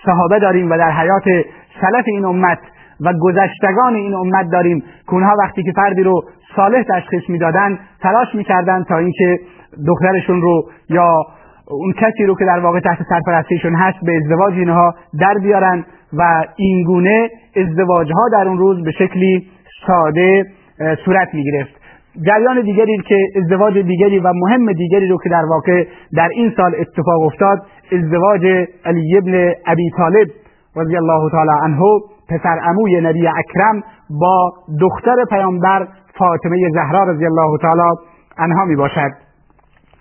صحابه 0.07 0.39
داریم 0.39 0.71
و 0.71 0.77
در 0.79 0.91
حیات 0.91 1.25
سلف 1.81 2.05
این 2.07 2.25
امت 2.25 2.59
و 3.01 3.13
گذشتگان 3.21 3.95
این 3.95 4.15
امت 4.15 4.51
داریم 4.53 4.81
که 4.81 5.13
اونها 5.13 5.37
وقتی 5.39 5.63
که 5.63 5.73
فردی 5.77 6.03
رو 6.03 6.23
صالح 6.57 6.83
تشخیص 6.83 7.23
می‌دادند 7.29 7.79
تلاش 8.03 8.35
می‌کردند 8.35 8.87
تا 8.87 8.99
اینکه 8.99 9.39
دخترشون 9.87 10.43
رو 10.43 10.63
یا 10.89 11.15
اون 11.71 11.93
کسی 11.93 12.25
رو 12.25 12.35
که 12.35 12.45
در 12.45 12.61
واقع 12.61 12.81
تحت 12.81 12.99
سرپرستیشون 13.09 13.75
هست 13.75 13.99
به 14.03 14.17
ازدواج 14.17 14.55
اینها 14.55 14.95
در 15.21 15.35
بیارن 15.43 15.85
و 16.13 16.45
اینگونه 16.57 17.29
ازدواج 17.57 18.13
ها 18.13 18.29
در 18.33 18.49
اون 18.49 18.59
روز 18.59 18.85
به 18.85 18.91
شکلی 18.91 19.47
ساده 19.87 20.45
صورت 21.05 21.35
می 21.35 21.45
گرفت 21.45 21.81
جریان 22.27 22.63
دیگری 22.63 22.99
که 22.99 23.17
ازدواج 23.37 23.79
دیگری 23.79 24.19
و 24.19 24.33
مهم 24.33 24.73
دیگری 24.73 25.09
رو 25.09 25.19
که 25.25 25.29
در 25.29 25.45
واقع 25.51 25.85
در 26.17 26.29
این 26.29 26.53
سال 26.57 26.75
اتفاق 26.79 27.21
افتاد 27.23 27.59
ازدواج 27.93 28.67
علی 28.85 29.17
ابن 29.17 29.53
ابی 29.67 29.91
طالب 29.97 30.29
رضی 30.77 30.97
الله 30.97 31.31
تعالی 31.31 31.51
عنه 31.63 31.81
پسر 32.29 32.59
عموی 32.63 33.01
نبی 33.01 33.29
اکرم 33.29 33.83
با 34.21 34.53
دختر 34.81 35.17
پیامبر 35.31 35.89
فاطمه 36.19 36.71
زهرا 36.75 37.05
رضی 37.05 37.27
الله 37.27 37.59
تعالی 37.63 37.97
عنها 38.39 38.65
می 38.65 38.77
باشد 38.77 39.11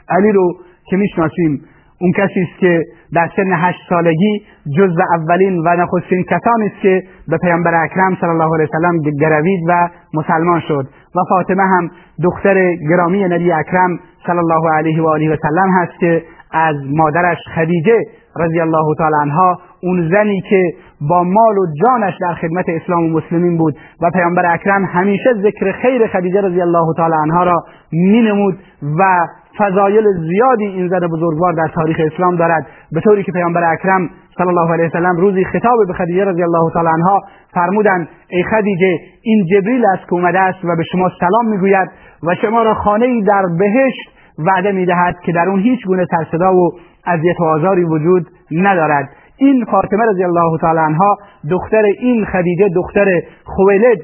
علی 0.10 0.32
رو 0.32 0.54
که 0.90 0.98
می‌شناسیم. 0.98 1.62
اون 2.02 2.12
کسی 2.12 2.42
است 2.42 2.60
که 2.60 2.84
در 3.14 3.30
سن 3.36 3.52
هشت 3.54 3.80
سالگی 3.90 4.42
جز 4.78 4.96
اولین 5.20 5.58
و 5.66 5.76
نخستین 5.76 6.24
کسانی 6.24 6.66
است 6.66 6.82
که 6.82 7.04
به 7.28 7.38
پیامبر 7.38 7.84
اکرم 7.84 8.18
صلی 8.22 8.30
الله 8.30 8.56
علیه 8.56 8.68
وسلم 8.68 8.98
گروید 9.20 9.60
و 9.68 9.90
مسلمان 10.14 10.60
شد. 10.60 10.88
و 11.16 11.20
فاطمه 11.30 11.64
هم 11.64 11.90
دختر 12.24 12.76
گرامی 12.90 13.24
نبی 13.24 13.52
اکرم 13.52 14.00
صلی 14.28 14.38
الله 14.38 14.74
علیه 14.74 15.02
و 15.04 15.08
آله 15.08 15.34
و 15.34 15.38
سلم 15.42 15.70
هست 15.82 16.00
که 16.00 16.24
از 16.52 16.76
مادرش 16.86 17.38
خدیجه 17.56 17.98
رضی 18.36 18.60
الله 18.60 18.96
تعالی 18.98 19.16
عنها 19.22 19.60
اون 19.84 20.10
زنی 20.12 20.42
که 20.50 20.64
با 21.10 21.24
مال 21.24 21.58
و 21.58 21.66
جانش 21.84 22.14
در 22.22 22.34
خدمت 22.34 22.66
اسلام 22.70 23.04
و 23.04 23.18
مسلمین 23.18 23.58
بود 23.58 23.76
و 24.02 24.10
پیامبر 24.14 24.54
اکرم 24.54 24.86
همیشه 24.86 25.34
ذکر 25.34 25.72
خیر 25.72 26.08
خدیجه 26.08 26.42
رضی 26.42 26.62
الله 26.62 26.94
تعالی 26.98 27.16
عنها 27.24 27.44
را 27.44 27.64
مینمود 27.92 28.58
و 29.00 29.28
فضایل 29.60 30.04
زیادی 30.30 30.66
این 30.66 30.88
زن 30.88 31.08
بزرگوار 31.08 31.54
در 31.54 31.68
تاریخ 31.76 31.98
اسلام 32.14 32.36
دارد. 32.36 32.68
به 32.92 33.02
طوری 33.02 33.24
که 33.24 33.32
پیامبر 33.32 33.74
اکرم 33.74 34.10
صلی 34.38 34.48
الله 34.48 34.74
علیه 34.74 34.86
وسلم 34.86 35.16
روزی 35.16 35.46
خطاب 35.46 35.78
به 35.88 35.94
خدیجه 35.94 36.26
رضی 36.26 36.44
الله 36.44 36.74
تعالی 36.74 36.90
عنها 36.90 37.22
فرمودند 37.54 38.08
ای 38.30 38.44
خدیجه 38.44 38.98
این 39.22 39.46
جبریل 39.46 39.86
است 39.86 40.04
که 40.04 40.14
اومده 40.14 40.40
است 40.40 40.66
و 40.66 40.76
به 40.78 40.84
شما 40.92 41.12
سلام 41.20 41.50
می‌گوید 41.50 41.90
و 42.24 42.36
شما 42.36 42.64
را 42.64 42.74
خانه 42.74 43.06
ای 43.06 43.22
در 43.22 43.44
بهشت 43.60 44.10
وعده 44.48 44.72
می‌دهد 44.72 45.16
که 45.26 45.32
در 45.32 45.50
اون 45.50 45.60
هیچ 45.60 45.86
گونه 45.86 46.06
ترصدا 46.06 46.54
و 46.54 46.72
اذیت 47.08 47.40
و 47.40 47.44
آزاری 47.44 47.84
وجود 47.84 48.28
ندارد. 48.52 49.10
این 49.38 49.66
فاطمه 49.66 50.06
رضی 50.06 50.24
الله 50.24 50.58
تعالی 50.62 50.80
عنها 50.80 51.18
دختر 51.52 51.84
این 52.00 52.26
خدیجه 52.26 52.70
دختر 52.76 53.22
خویلد 53.44 54.00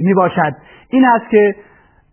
می 0.00 0.14
باشد 0.14 0.52
این 0.90 1.04
است 1.04 1.30
که 1.30 1.54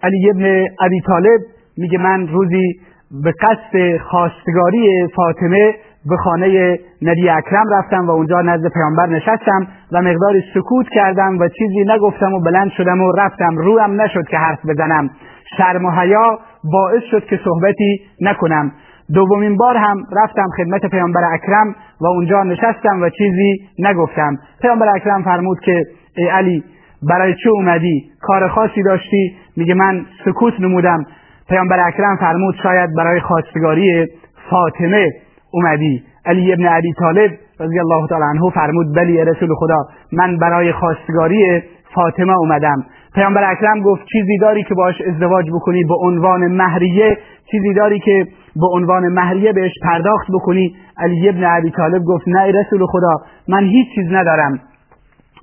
علی 0.03 0.29
ابن 0.29 0.65
ابی 0.81 1.01
طالب 1.01 1.39
میگه 1.77 1.97
من 1.97 2.27
روزی 2.27 2.79
به 3.23 3.33
قصد 3.41 3.97
خواستگاری 3.97 5.07
فاطمه 5.15 5.75
به 6.09 6.17
خانه 6.17 6.79
نبی 7.01 7.29
اکرم 7.29 7.65
رفتم 7.71 8.07
و 8.07 8.11
اونجا 8.11 8.41
نزد 8.41 8.73
پیامبر 8.73 9.05
نشستم 9.05 9.67
و 9.91 10.01
مقداری 10.01 10.43
سکوت 10.53 10.89
کردم 10.89 11.37
و 11.39 11.47
چیزی 11.47 11.85
نگفتم 11.87 12.33
و 12.33 12.39
بلند 12.39 12.71
شدم 12.71 13.01
و 13.01 13.11
رفتم. 13.11 13.57
رویم 13.57 14.01
نشد 14.01 14.27
که 14.27 14.37
حرف 14.37 14.59
بزنم. 14.69 15.09
شرم 15.57 15.85
و 15.85 15.91
حیا 15.91 16.39
باعث 16.73 17.03
شد 17.11 17.25
که 17.25 17.39
صحبتی 17.43 18.01
نکنم. 18.21 18.71
دومین 19.13 19.57
بار 19.57 19.77
هم 19.77 19.97
رفتم 20.17 20.47
خدمت 20.57 20.85
پیامبر 20.85 21.33
اکرم 21.33 21.75
و 22.01 22.05
اونجا 22.07 22.43
نشستم 22.43 23.01
و 23.01 23.09
چیزی 23.09 23.55
نگفتم. 23.79 24.37
پیامبر 24.61 24.89
اکرم 24.95 25.23
فرمود 25.23 25.59
که 25.59 25.83
ای 26.17 26.27
علی 26.27 26.63
برای 27.09 27.35
چه 27.43 27.49
اومدی؟ 27.49 28.03
کار 28.21 28.47
خاصی 28.47 28.83
داشتی؟ 28.83 29.35
میگه 29.57 29.73
من 29.73 30.05
سکوت 30.25 30.59
نمودم. 30.59 31.05
پیامبر 31.49 31.87
اکرم 31.87 32.15
فرمود 32.15 32.55
شاید 32.63 32.89
برای 32.97 33.19
خواستگاری 33.19 34.07
فاطمه 34.49 35.11
اومدی. 35.51 36.03
علی 36.25 36.53
ابن 36.53 36.65
عبی 36.65 36.93
طالب 36.99 37.31
رضی 37.59 37.79
الله 37.79 38.07
تعالی 38.07 38.25
عنه 38.25 38.49
فرمود 38.49 38.95
بلی 38.95 39.25
رسول 39.25 39.49
خدا 39.55 39.77
من 40.11 40.37
برای 40.37 40.71
خواستگاری 40.71 41.63
فاطمه 41.95 42.37
اومدم. 42.37 42.85
پیامبر 43.15 43.51
اکرم 43.51 43.81
گفت 43.81 44.01
چیزی 44.11 44.37
داری 44.37 44.63
که 44.63 44.75
باش 44.75 45.01
ازدواج 45.01 45.45
بکنی 45.53 45.83
به 45.83 45.95
عنوان 46.01 46.47
مهریه 46.47 47.17
چیزی 47.51 47.73
داری 47.73 47.99
که 47.99 48.25
به 48.55 48.67
عنوان 48.73 49.07
مهریه 49.07 49.53
بهش 49.53 49.71
پرداخت 49.83 50.27
بکنی. 50.33 50.75
علی 50.97 51.29
ابن 51.29 51.43
عبی 51.43 51.71
طالب 51.71 52.03
گفت 52.03 52.27
نه 52.27 52.51
رسول 52.51 52.85
خدا 52.85 53.15
من 53.47 53.63
هیچ 53.63 53.87
چیز 53.95 54.07
ندارم. 54.11 54.59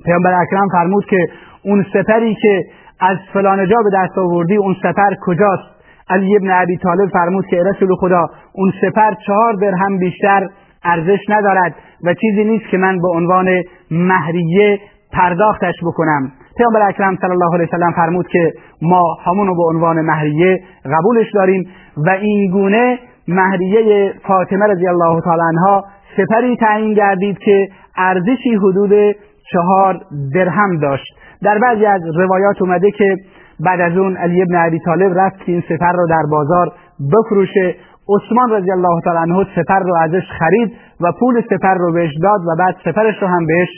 پیامبر 0.05 0.41
اکرم 0.43 0.69
فرمود 0.73 1.05
که 1.05 1.27
اون 1.65 1.87
سپری 1.93 2.35
که 2.43 2.65
از 3.01 3.17
فلان 3.33 3.69
جا 3.69 3.77
به 3.85 3.91
دست 3.95 4.19
آوردی 4.19 4.57
اون 4.57 4.77
سپر 4.83 5.15
کجاست؟ 5.27 5.74
علی 6.11 6.37
ابن 6.37 6.51
عبی 6.51 6.77
طالب 6.77 7.11
فرمود 7.11 7.47
که 7.47 7.63
رسول 7.63 7.97
خدا 8.01 8.27
اون 8.53 8.73
سپر 8.81 9.11
چهار 9.27 9.53
درهم 9.53 9.99
بیشتر 9.99 10.49
ارزش 10.85 11.19
ندارد 11.29 11.75
و 12.05 12.15
چیزی 12.15 12.45
نیست 12.45 12.65
که 12.71 12.79
من 12.79 12.99
به 12.99 13.09
عنوان 13.09 13.63
مهریه 13.91 14.81
پرداختش 15.13 15.75
بکنم. 15.83 16.33
پیامبر 16.57 16.89
اکرم 16.89 17.17
صلی 17.21 17.31
الله 17.31 17.55
علیه 17.55 17.69
وسلم 17.69 17.93
فرمود 17.93 18.29
که 18.29 18.53
ما 18.83 19.17
همون 19.25 19.47
رو 19.47 19.57
به 19.57 19.63
عنوان 19.63 20.01
مهریه 20.01 20.61
قبولش 20.85 21.31
داریم 21.35 21.69
و 21.97 22.11
این 22.11 22.51
گونه 22.51 22.99
مهریه 23.29 24.13
فاطمه 24.27 24.67
رضی 24.67 24.89
الله 24.89 25.21
تعالی 25.21 25.43
عنها 25.43 25.85
سپری 26.17 26.57
تعیین 26.57 26.95
گردید 26.95 27.39
که 27.39 27.69
ارزشی 27.97 28.55
حدود 28.55 29.17
چهار 29.53 30.01
درهم 30.35 30.79
داشت. 30.79 31.15
در 31.43 31.59
بعضی 31.59 31.87
از 31.87 32.01
روایات 32.17 32.63
اومده 32.63 32.91
که 32.91 33.17
بعد 33.61 33.81
از 33.81 33.97
اون 33.97 34.17
علی 34.17 34.43
ابن 34.43 34.55
عبی 34.55 34.79
طالب 34.79 35.19
رفت 35.19 35.39
که 35.39 35.53
این 35.53 35.63
سپر 35.69 35.93
رو 35.93 36.07
در 36.09 36.23
بازار 36.31 36.73
بفروشه. 37.13 37.75
عثمان 38.09 38.51
رضی 38.51 38.71
الله 38.71 39.01
تعالی 39.05 39.33
عنه 39.33 39.47
سپر 39.57 39.79
رو 39.79 39.95
ازش 40.01 40.23
خرید 40.39 40.73
و 41.01 41.13
پول 41.21 41.43
سپر 41.51 41.75
رو 41.75 41.93
بهش 41.93 42.11
داد 42.23 42.41
و 42.41 42.57
بعد 42.59 42.77
سپرش 42.85 43.23
رو 43.23 43.29
هم 43.29 43.47
بهش 43.47 43.69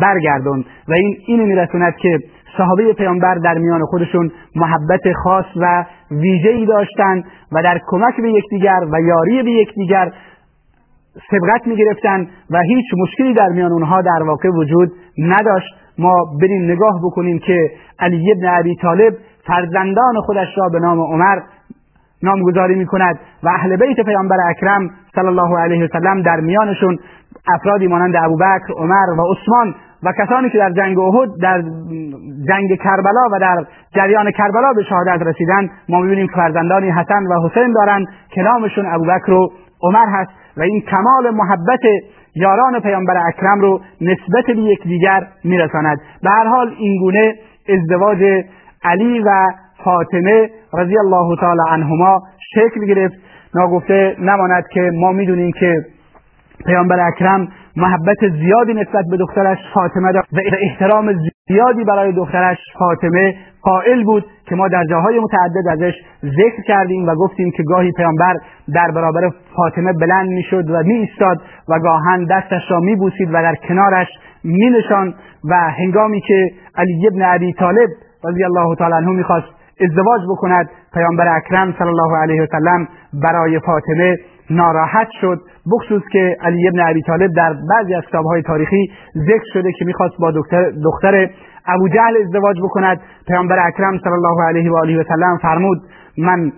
برگردون 0.00 0.64
و 0.88 0.92
این 0.92 1.16
اینو 1.26 1.46
میرسوند 1.46 1.96
که 1.96 2.18
صحابه 2.58 2.92
پیامبر 2.92 3.34
در 3.34 3.58
میان 3.58 3.84
خودشون 3.84 4.30
محبت 4.56 5.12
خاص 5.24 5.44
و 5.56 5.84
ویژه‌ای 6.10 6.66
داشتند 6.66 7.24
و 7.52 7.62
در 7.62 7.80
کمک 7.86 8.16
به 8.22 8.30
یکدیگر 8.30 8.80
و 8.92 9.00
یاری 9.00 9.42
به 9.42 9.50
یکدیگر 9.50 10.12
سبقت 11.30 11.66
می‌گرفتند 11.66 12.28
و 12.50 12.58
هیچ 12.60 12.84
مشکلی 12.98 13.34
در 13.34 13.48
میان 13.48 13.72
اونها 13.72 14.02
در 14.02 14.22
واقع 14.22 14.48
وجود 14.48 14.92
نداشت. 15.18 15.74
ما 15.98 16.24
بریم 16.40 16.70
نگاه 16.70 17.00
بکنیم 17.04 17.38
که 17.38 17.70
علی 17.98 18.32
ابن 18.32 18.58
ابی 18.58 18.76
طالب 18.76 19.14
فرزندان 19.46 20.20
خودش 20.26 20.48
را 20.56 20.68
به 20.68 20.78
نام 20.78 21.00
عمر 21.00 21.38
نامگذاری 22.22 22.74
می 22.74 22.86
کند 22.86 23.18
و 23.42 23.48
اهل 23.48 23.76
بیت 23.76 24.00
پیامبر 24.00 24.36
اکرم 24.50 24.90
صلی 25.14 25.26
الله 25.26 25.58
علیه 25.58 25.84
وسلم 25.84 26.22
در 26.22 26.40
میانشون 26.40 26.98
افرادی 27.54 27.86
مانند 27.86 28.16
ابوبکر 28.16 28.72
عمر 28.76 29.10
و 29.18 29.32
عثمان 29.32 29.74
و 30.02 30.12
کسانی 30.12 30.50
که 30.50 30.58
در 30.58 30.70
جنگ 30.70 30.98
احد 30.98 31.28
در 31.42 31.62
جنگ 32.48 32.78
کربلا 32.84 33.28
و 33.32 33.38
در 33.38 33.64
جریان 33.94 34.30
کربلا 34.30 34.72
به 34.72 34.82
شهادت 34.82 35.22
رسیدند 35.26 35.70
ما 35.88 36.00
می‌بینیم 36.00 36.26
که 36.26 36.32
فرزندانی 36.32 36.90
حسن 36.90 37.26
و 37.26 37.48
حسین 37.48 37.72
دارند 37.72 38.06
کلامشون 38.34 38.86
ابوبکر 38.86 39.32
و 39.32 39.52
عمر 39.82 40.06
هست 40.06 40.30
و 40.56 40.62
این 40.62 40.80
کمال 40.80 41.30
محبت 41.34 41.80
یاران 42.34 42.80
پیامبر 42.80 43.16
اکرم 43.28 43.60
رو 43.60 43.80
نسبت 44.00 44.44
به 44.46 44.62
یکدیگر 44.62 45.26
میرساند. 45.44 46.00
به 46.22 46.30
هر 46.30 46.46
حال 46.46 46.74
این 46.78 46.98
گونه 47.00 47.34
ازدواج 47.68 48.44
علی 48.84 49.20
و 49.20 49.46
فاطمه 49.84 50.50
رضی 50.72 50.98
الله 50.98 51.36
تعالی 51.40 51.60
عنهما 51.70 52.22
شکل 52.54 52.86
گرفت. 52.86 53.14
ناگفته 53.54 54.16
نماند 54.18 54.64
که 54.72 54.90
ما 54.94 55.12
می‌دونیم 55.12 55.52
که 55.52 55.84
پیامبر 56.66 57.00
اکرم 57.00 57.48
محبت 57.76 58.18
زیادی 58.40 58.74
نسبت 58.74 59.04
به 59.10 59.16
دخترش 59.16 59.58
فاطمه 59.74 60.12
داشت 60.12 60.32
و 60.32 60.38
احترام 60.62 61.12
زیادی 61.48 61.84
برای 61.84 62.12
دخترش 62.12 62.58
فاطمه 62.78 63.34
قائل 63.62 64.04
بود 64.04 64.24
که 64.48 64.54
ما 64.54 64.68
در 64.68 64.84
جاهای 64.84 65.20
متعدد 65.20 65.68
ازش 65.70 65.94
ذکر 66.24 66.62
کردیم 66.66 67.08
و 67.08 67.14
گفتیم 67.14 67.50
که 67.56 67.62
گاهی 67.62 67.92
پیامبر 67.96 68.34
در 68.74 68.90
برابر 68.90 69.30
فاطمه 69.56 69.92
بلند 69.92 70.28
می‌شد 70.28 70.70
و 70.70 70.82
می 70.82 70.94
ایستاد 70.94 71.38
و 71.68 71.78
گاهن 71.78 72.24
دستش 72.24 72.70
را 72.70 72.80
می 72.80 72.96
بوسید 72.96 73.28
و 73.28 73.32
در 73.32 73.54
کنارش 73.68 74.08
می 74.44 74.70
نشان 74.70 75.14
و 75.50 75.54
هنگامی 75.54 76.20
که 76.20 76.46
علی 76.76 77.06
ابن 77.06 77.22
ابی 77.22 77.52
طالب 77.52 77.88
رضی 78.24 78.44
الله 78.44 78.76
تعالی 78.76 78.94
عنه 78.94 79.10
می‌خواست 79.10 79.46
ازدواج 79.80 80.20
بکند 80.30 80.70
پیامبر 80.94 81.36
اکرم 81.36 81.74
صلی 81.78 81.88
الله 81.88 82.18
علیه 82.22 82.42
وسلم 82.42 82.88
برای 83.12 83.60
فاطمه 83.60 84.16
ناراحت 84.54 85.08
شد. 85.20 85.40
بخصوص 85.72 86.02
که 86.12 86.36
علی 86.40 86.68
ابن 86.68 86.80
ابی 86.90 87.02
طالب 87.02 87.30
در 87.36 87.54
بعضی 87.70 87.94
از 87.94 88.02
کتابهای 88.08 88.42
تاریخی 88.42 88.90
ذکر 89.16 89.44
شده 89.52 89.72
که 89.78 89.84
می‌خواست 89.84 90.14
با 90.20 90.30
دختر, 90.30 90.70
دختر 90.84 91.30
ابو 91.66 91.88
جهل 91.88 92.16
ازدواج 92.24 92.56
بکند. 92.62 93.00
پیامبر 93.28 93.66
اکرم 93.66 93.98
صلی 93.98 94.12
الله 94.12 94.48
علیه 94.48 94.72
و 94.72 94.76
آله 94.76 95.00
و 95.00 95.04
سلم 95.04 95.38
فرمود 95.42 95.78
من 96.18 96.52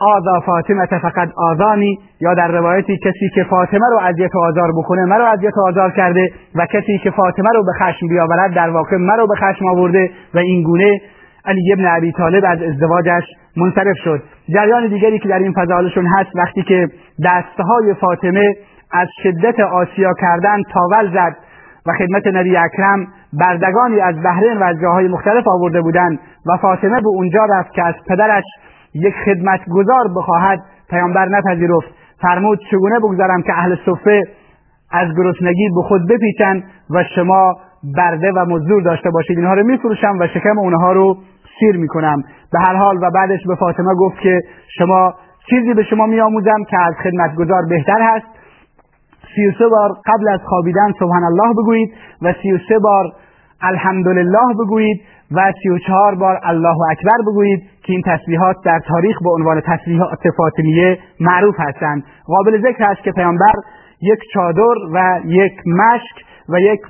آذا 0.00 0.40
فاطمه 0.40 0.86
فقط 0.86 1.28
آذانی 1.36 1.98
یا 2.20 2.34
در 2.34 2.48
روایتی 2.48 2.96
کسی 2.96 3.28
که 3.34 3.44
فاطمه 3.50 3.86
رو 3.90 3.98
اذیت 4.02 4.34
و 4.34 4.38
آزار 4.38 4.72
بکنه 4.72 5.04
مرا 5.04 5.28
اذیت 5.28 5.56
و 5.56 5.68
آزار 5.68 5.90
کرده 5.90 6.30
و 6.54 6.66
کسی 6.66 6.98
که 6.98 7.10
فاطمه 7.10 7.48
رو 7.54 7.64
به 7.64 7.72
خشم 7.72 8.08
بیاورد 8.08 8.54
در 8.54 8.70
واقع 8.70 8.96
مرا 8.96 9.26
به 9.26 9.34
خشم 9.34 9.66
آورده 9.66 10.10
و 10.34 10.38
این 10.38 10.62
گونه 10.62 11.00
علی 11.48 11.72
ابن 11.72 11.86
ابی 11.96 12.12
طالب 12.12 12.44
از 12.46 12.62
ازدواجش 12.62 13.24
منصرف 13.56 13.96
شد. 14.04 14.22
جریان 14.54 14.88
دیگری 14.88 15.18
که 15.18 15.28
در 15.28 15.38
این 15.38 15.52
فضالشون 15.52 16.06
هست 16.06 16.30
وقتی 16.36 16.62
که 16.62 16.88
دستهای 17.24 17.94
فاطمه 18.00 18.56
از 18.92 19.08
شدت 19.22 19.60
آسیا 19.60 20.14
کردن 20.20 20.62
تاول 20.72 21.14
زد 21.14 21.36
و 21.86 21.92
خدمت 21.98 22.26
نبی 22.26 22.56
اکرم 22.56 23.06
بردگانی 23.32 24.00
از 24.00 24.14
بحرین 24.24 24.58
و 24.58 24.62
از 24.62 24.76
جاهای 24.82 25.08
مختلف 25.08 25.44
آورده 25.48 25.80
بودند 25.80 26.18
و 26.46 26.56
فاطمه 26.56 27.00
به 27.00 27.08
اونجا 27.08 27.44
رفت 27.44 27.72
که 27.72 27.82
از 27.82 27.94
پدرش 28.08 28.44
یک 28.94 29.14
خدمتگزار 29.24 30.04
بخواهد 30.16 30.58
پیامبر 30.90 31.28
نپذیرفت. 31.28 31.88
فرمود 32.22 32.58
چگونه 32.70 32.98
بگذارم 32.98 33.42
که 33.42 33.52
اهل 33.52 33.76
صفه 33.86 34.22
از 34.92 35.08
گرسنگی 35.16 35.68
به 35.74 35.82
خود 35.82 36.08
بپیچند 36.08 36.62
و 36.90 37.04
شما 37.14 37.56
برده 37.96 38.32
و 38.32 38.44
مزدور 38.48 38.82
داشته 38.82 39.10
باشید؟ 39.10 39.38
اینها 39.38 39.54
رو 39.54 39.66
میفروشم 39.66 40.18
و 40.20 40.26
شکم 40.26 40.58
اونها 40.58 40.92
رو 40.92 41.16
سیر 41.60 41.76
می‌کنم. 41.76 42.22
به 42.52 42.58
هر 42.60 42.76
حال 42.76 42.96
و 43.02 43.10
بعدش 43.10 43.40
به 43.46 43.54
فاطمه 43.54 43.94
گفت 43.94 44.20
که 44.20 44.40
شما 44.78 45.14
چیزی 45.50 45.74
به 45.74 45.82
شما 45.82 46.06
میآموزم 46.06 46.64
که 46.70 46.80
از 46.80 46.94
خدمتگزار 47.02 47.62
بهتر 47.68 48.00
هست. 48.00 48.26
سی 49.34 49.64
و 49.64 49.70
بار 49.70 49.92
قبل 50.06 50.28
از 50.28 50.40
خوابیدن 50.44 50.92
سبحان 51.00 51.24
الله 51.24 51.52
بگویید 51.52 51.94
و 52.22 52.32
سی 52.42 52.52
و 52.52 52.80
بار 52.80 53.12
الحمدلله 53.62 54.54
بگویید 54.60 55.00
و 55.32 55.52
سی 55.62 55.68
و 55.68 55.78
چهار 55.78 56.14
بار 56.14 56.40
الله 56.42 56.76
اکبر 56.90 57.18
بگویید 57.26 57.62
که 57.82 57.92
این 57.92 58.02
تسبیحات 58.06 58.56
در 58.64 58.80
تاریخ 58.88 59.16
به 59.24 59.30
عنوان 59.30 59.60
تسبیحات 59.60 60.18
فاطمیه 60.36 60.98
معروف 61.20 61.54
هستند. 61.58 62.04
قابل 62.26 62.60
ذکر 62.62 62.84
است 62.84 63.02
که 63.02 63.12
پیامبر 63.12 63.52
یک 64.02 64.18
چادر 64.34 64.74
و 64.94 65.20
یک 65.24 65.52
مشک 65.66 66.24
و 66.48 66.60
یک 66.60 66.80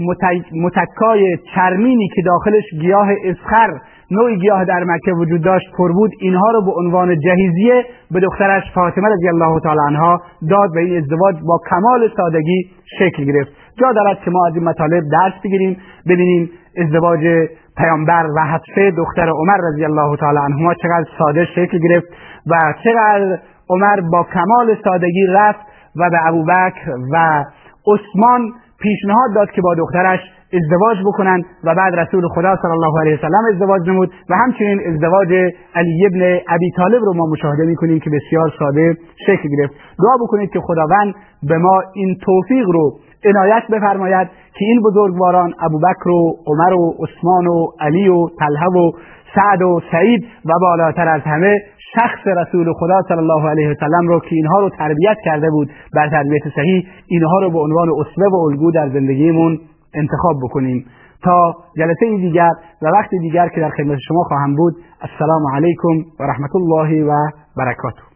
متکای 0.65 1.39
چرمینی 1.55 2.09
که 2.15 2.23
داخلش 2.23 2.65
گیاه 2.81 3.09
اسخر 3.25 3.79
نوعی 4.11 4.39
گیاه 4.39 4.65
در 4.65 4.85
مکه 4.85 5.13
وجود 5.13 5.43
داشت 5.43 5.67
پر 5.79 5.93
بود. 5.93 6.11
اینها 6.21 6.51
رو 6.51 6.65
به 6.65 6.73
عنوان 6.77 7.19
جهیزیه 7.21 7.85
به 8.11 8.21
دخترش 8.21 8.63
فاطمه 8.75 9.09
رضی 9.09 9.29
الله 9.29 9.61
تعالی 9.61 9.81
عنها 9.81 10.21
داد 10.51 10.77
و 10.77 10.79
این 10.79 10.97
ازدواج 10.97 11.37
با 11.47 11.61
کمال 11.71 12.11
سادگی 12.17 12.71
شکل 12.99 13.25
گرفت. 13.25 13.51
جا 13.81 13.93
دارد 13.93 14.21
که 14.25 14.31
ما 14.31 14.47
از 14.47 14.55
این 14.55 14.65
مطالب 14.65 15.05
درس 15.13 15.33
بگیریم 15.45 15.77
ببینیم 16.09 16.51
ازدواج 16.77 17.21
پیامبر 17.77 18.27
و 18.37 18.47
حفصه 18.47 18.91
دختر 18.91 19.29
عمر 19.29 19.57
رضی 19.73 19.85
الله 19.85 20.17
تعالی 20.17 20.39
عنهما 20.39 20.75
چقدر 20.75 21.05
ساده 21.19 21.45
شکل 21.45 21.79
گرفت 21.79 22.07
و 22.47 22.75
چقدر 22.85 23.39
عمر 23.71 24.01
با 24.13 24.27
کمال 24.35 24.77
سادگی 24.85 25.27
رفت 25.29 25.61
و 25.97 26.11
به 26.11 26.27
ابوبکر 26.27 26.91
و 27.13 27.45
عثمان 27.87 28.53
پیشنهاد 28.83 29.35
داد 29.35 29.51
که 29.51 29.63
با 29.63 29.75
دخترش 29.75 30.21
ازدواج 30.53 30.97
بکنند 31.07 31.45
و 31.65 31.75
بعد 31.75 31.95
رسول 31.95 32.29
خدا 32.29 32.57
صلی 32.63 32.71
الله 32.71 33.01
علیه 33.01 33.19
وسلم 33.19 33.45
ازدواج 33.53 33.89
نمود 33.89 34.11
و 34.31 34.35
همچنین 34.37 34.81
ازدواج 34.87 35.33
علی 35.75 36.07
ابن 36.07 36.41
ابی 36.49 36.71
طالب 36.77 37.03
رو 37.03 37.15
ما 37.15 37.27
مشاهده 37.33 37.65
می‌کنیم 37.65 38.01
که 38.01 38.11
بسیار 38.11 38.53
ساده 38.59 38.97
شکل 39.27 39.49
گرفت. 39.49 39.75
دعا 39.75 40.17
بکنید 40.27 40.51
که 40.51 40.61
خداوند 40.61 41.15
به 41.43 41.59
ما 41.59 41.83
این 41.95 42.17
توفیق 42.25 42.67
رو 42.69 42.99
عنایت 43.25 43.63
بفرماید 43.73 44.29
که 44.29 44.65
این 44.65 44.83
بزرگواران 44.83 45.55
ابوبکر 45.61 46.09
و 46.09 46.37
عمر 46.47 46.73
و 46.73 46.95
عثمان 47.03 47.47
و 47.47 47.67
علی 47.81 48.09
و 48.09 48.29
طلحه 48.39 48.67
و 48.67 48.93
سعد 49.35 49.63
و 49.63 49.81
سعید 49.93 50.25
و 50.45 50.53
بالاتر 50.61 51.09
از 51.09 51.23
همه 51.23 51.57
شخص 51.95 52.27
رسول 52.27 52.73
خدا 52.73 53.03
صلی 53.09 53.19
الله 53.19 53.51
علیه 53.51 53.71
وسلم 53.71 54.09
رو 54.09 54.21
که 54.21 54.29
اینها 54.31 54.61
رو 54.61 54.71
تربیت 54.71 55.17
کرده 55.25 55.51
بود 55.51 55.71
بر 55.95 56.09
تربیت 56.09 56.43
صحیح 56.57 56.87
اینها 57.07 57.41
رو 57.41 57.51
به 57.51 57.59
عنوان 57.59 57.89
اسوه 58.01 58.29
و 58.33 58.37
الگو 58.37 58.71
در 58.71 58.89
زندگیمون 58.89 59.61
انتخاب 59.95 60.37
بکنیم. 60.43 60.87
تا 61.25 61.55
جلسه 61.77 62.17
دیگر 62.17 62.51
و 62.83 62.87
وقت 62.87 63.11
دیگر 63.21 63.49
که 63.49 63.61
در 63.61 63.71
خدمت 63.71 63.99
شما 64.09 64.23
خواهم 64.23 64.55
بود 64.55 64.75
السلام 65.03 65.43
علیکم 65.55 66.11
و 66.21 66.25
رحمت 66.25 66.57
الله 66.57 67.05
و 67.05 67.31
برکاته. 67.57 68.08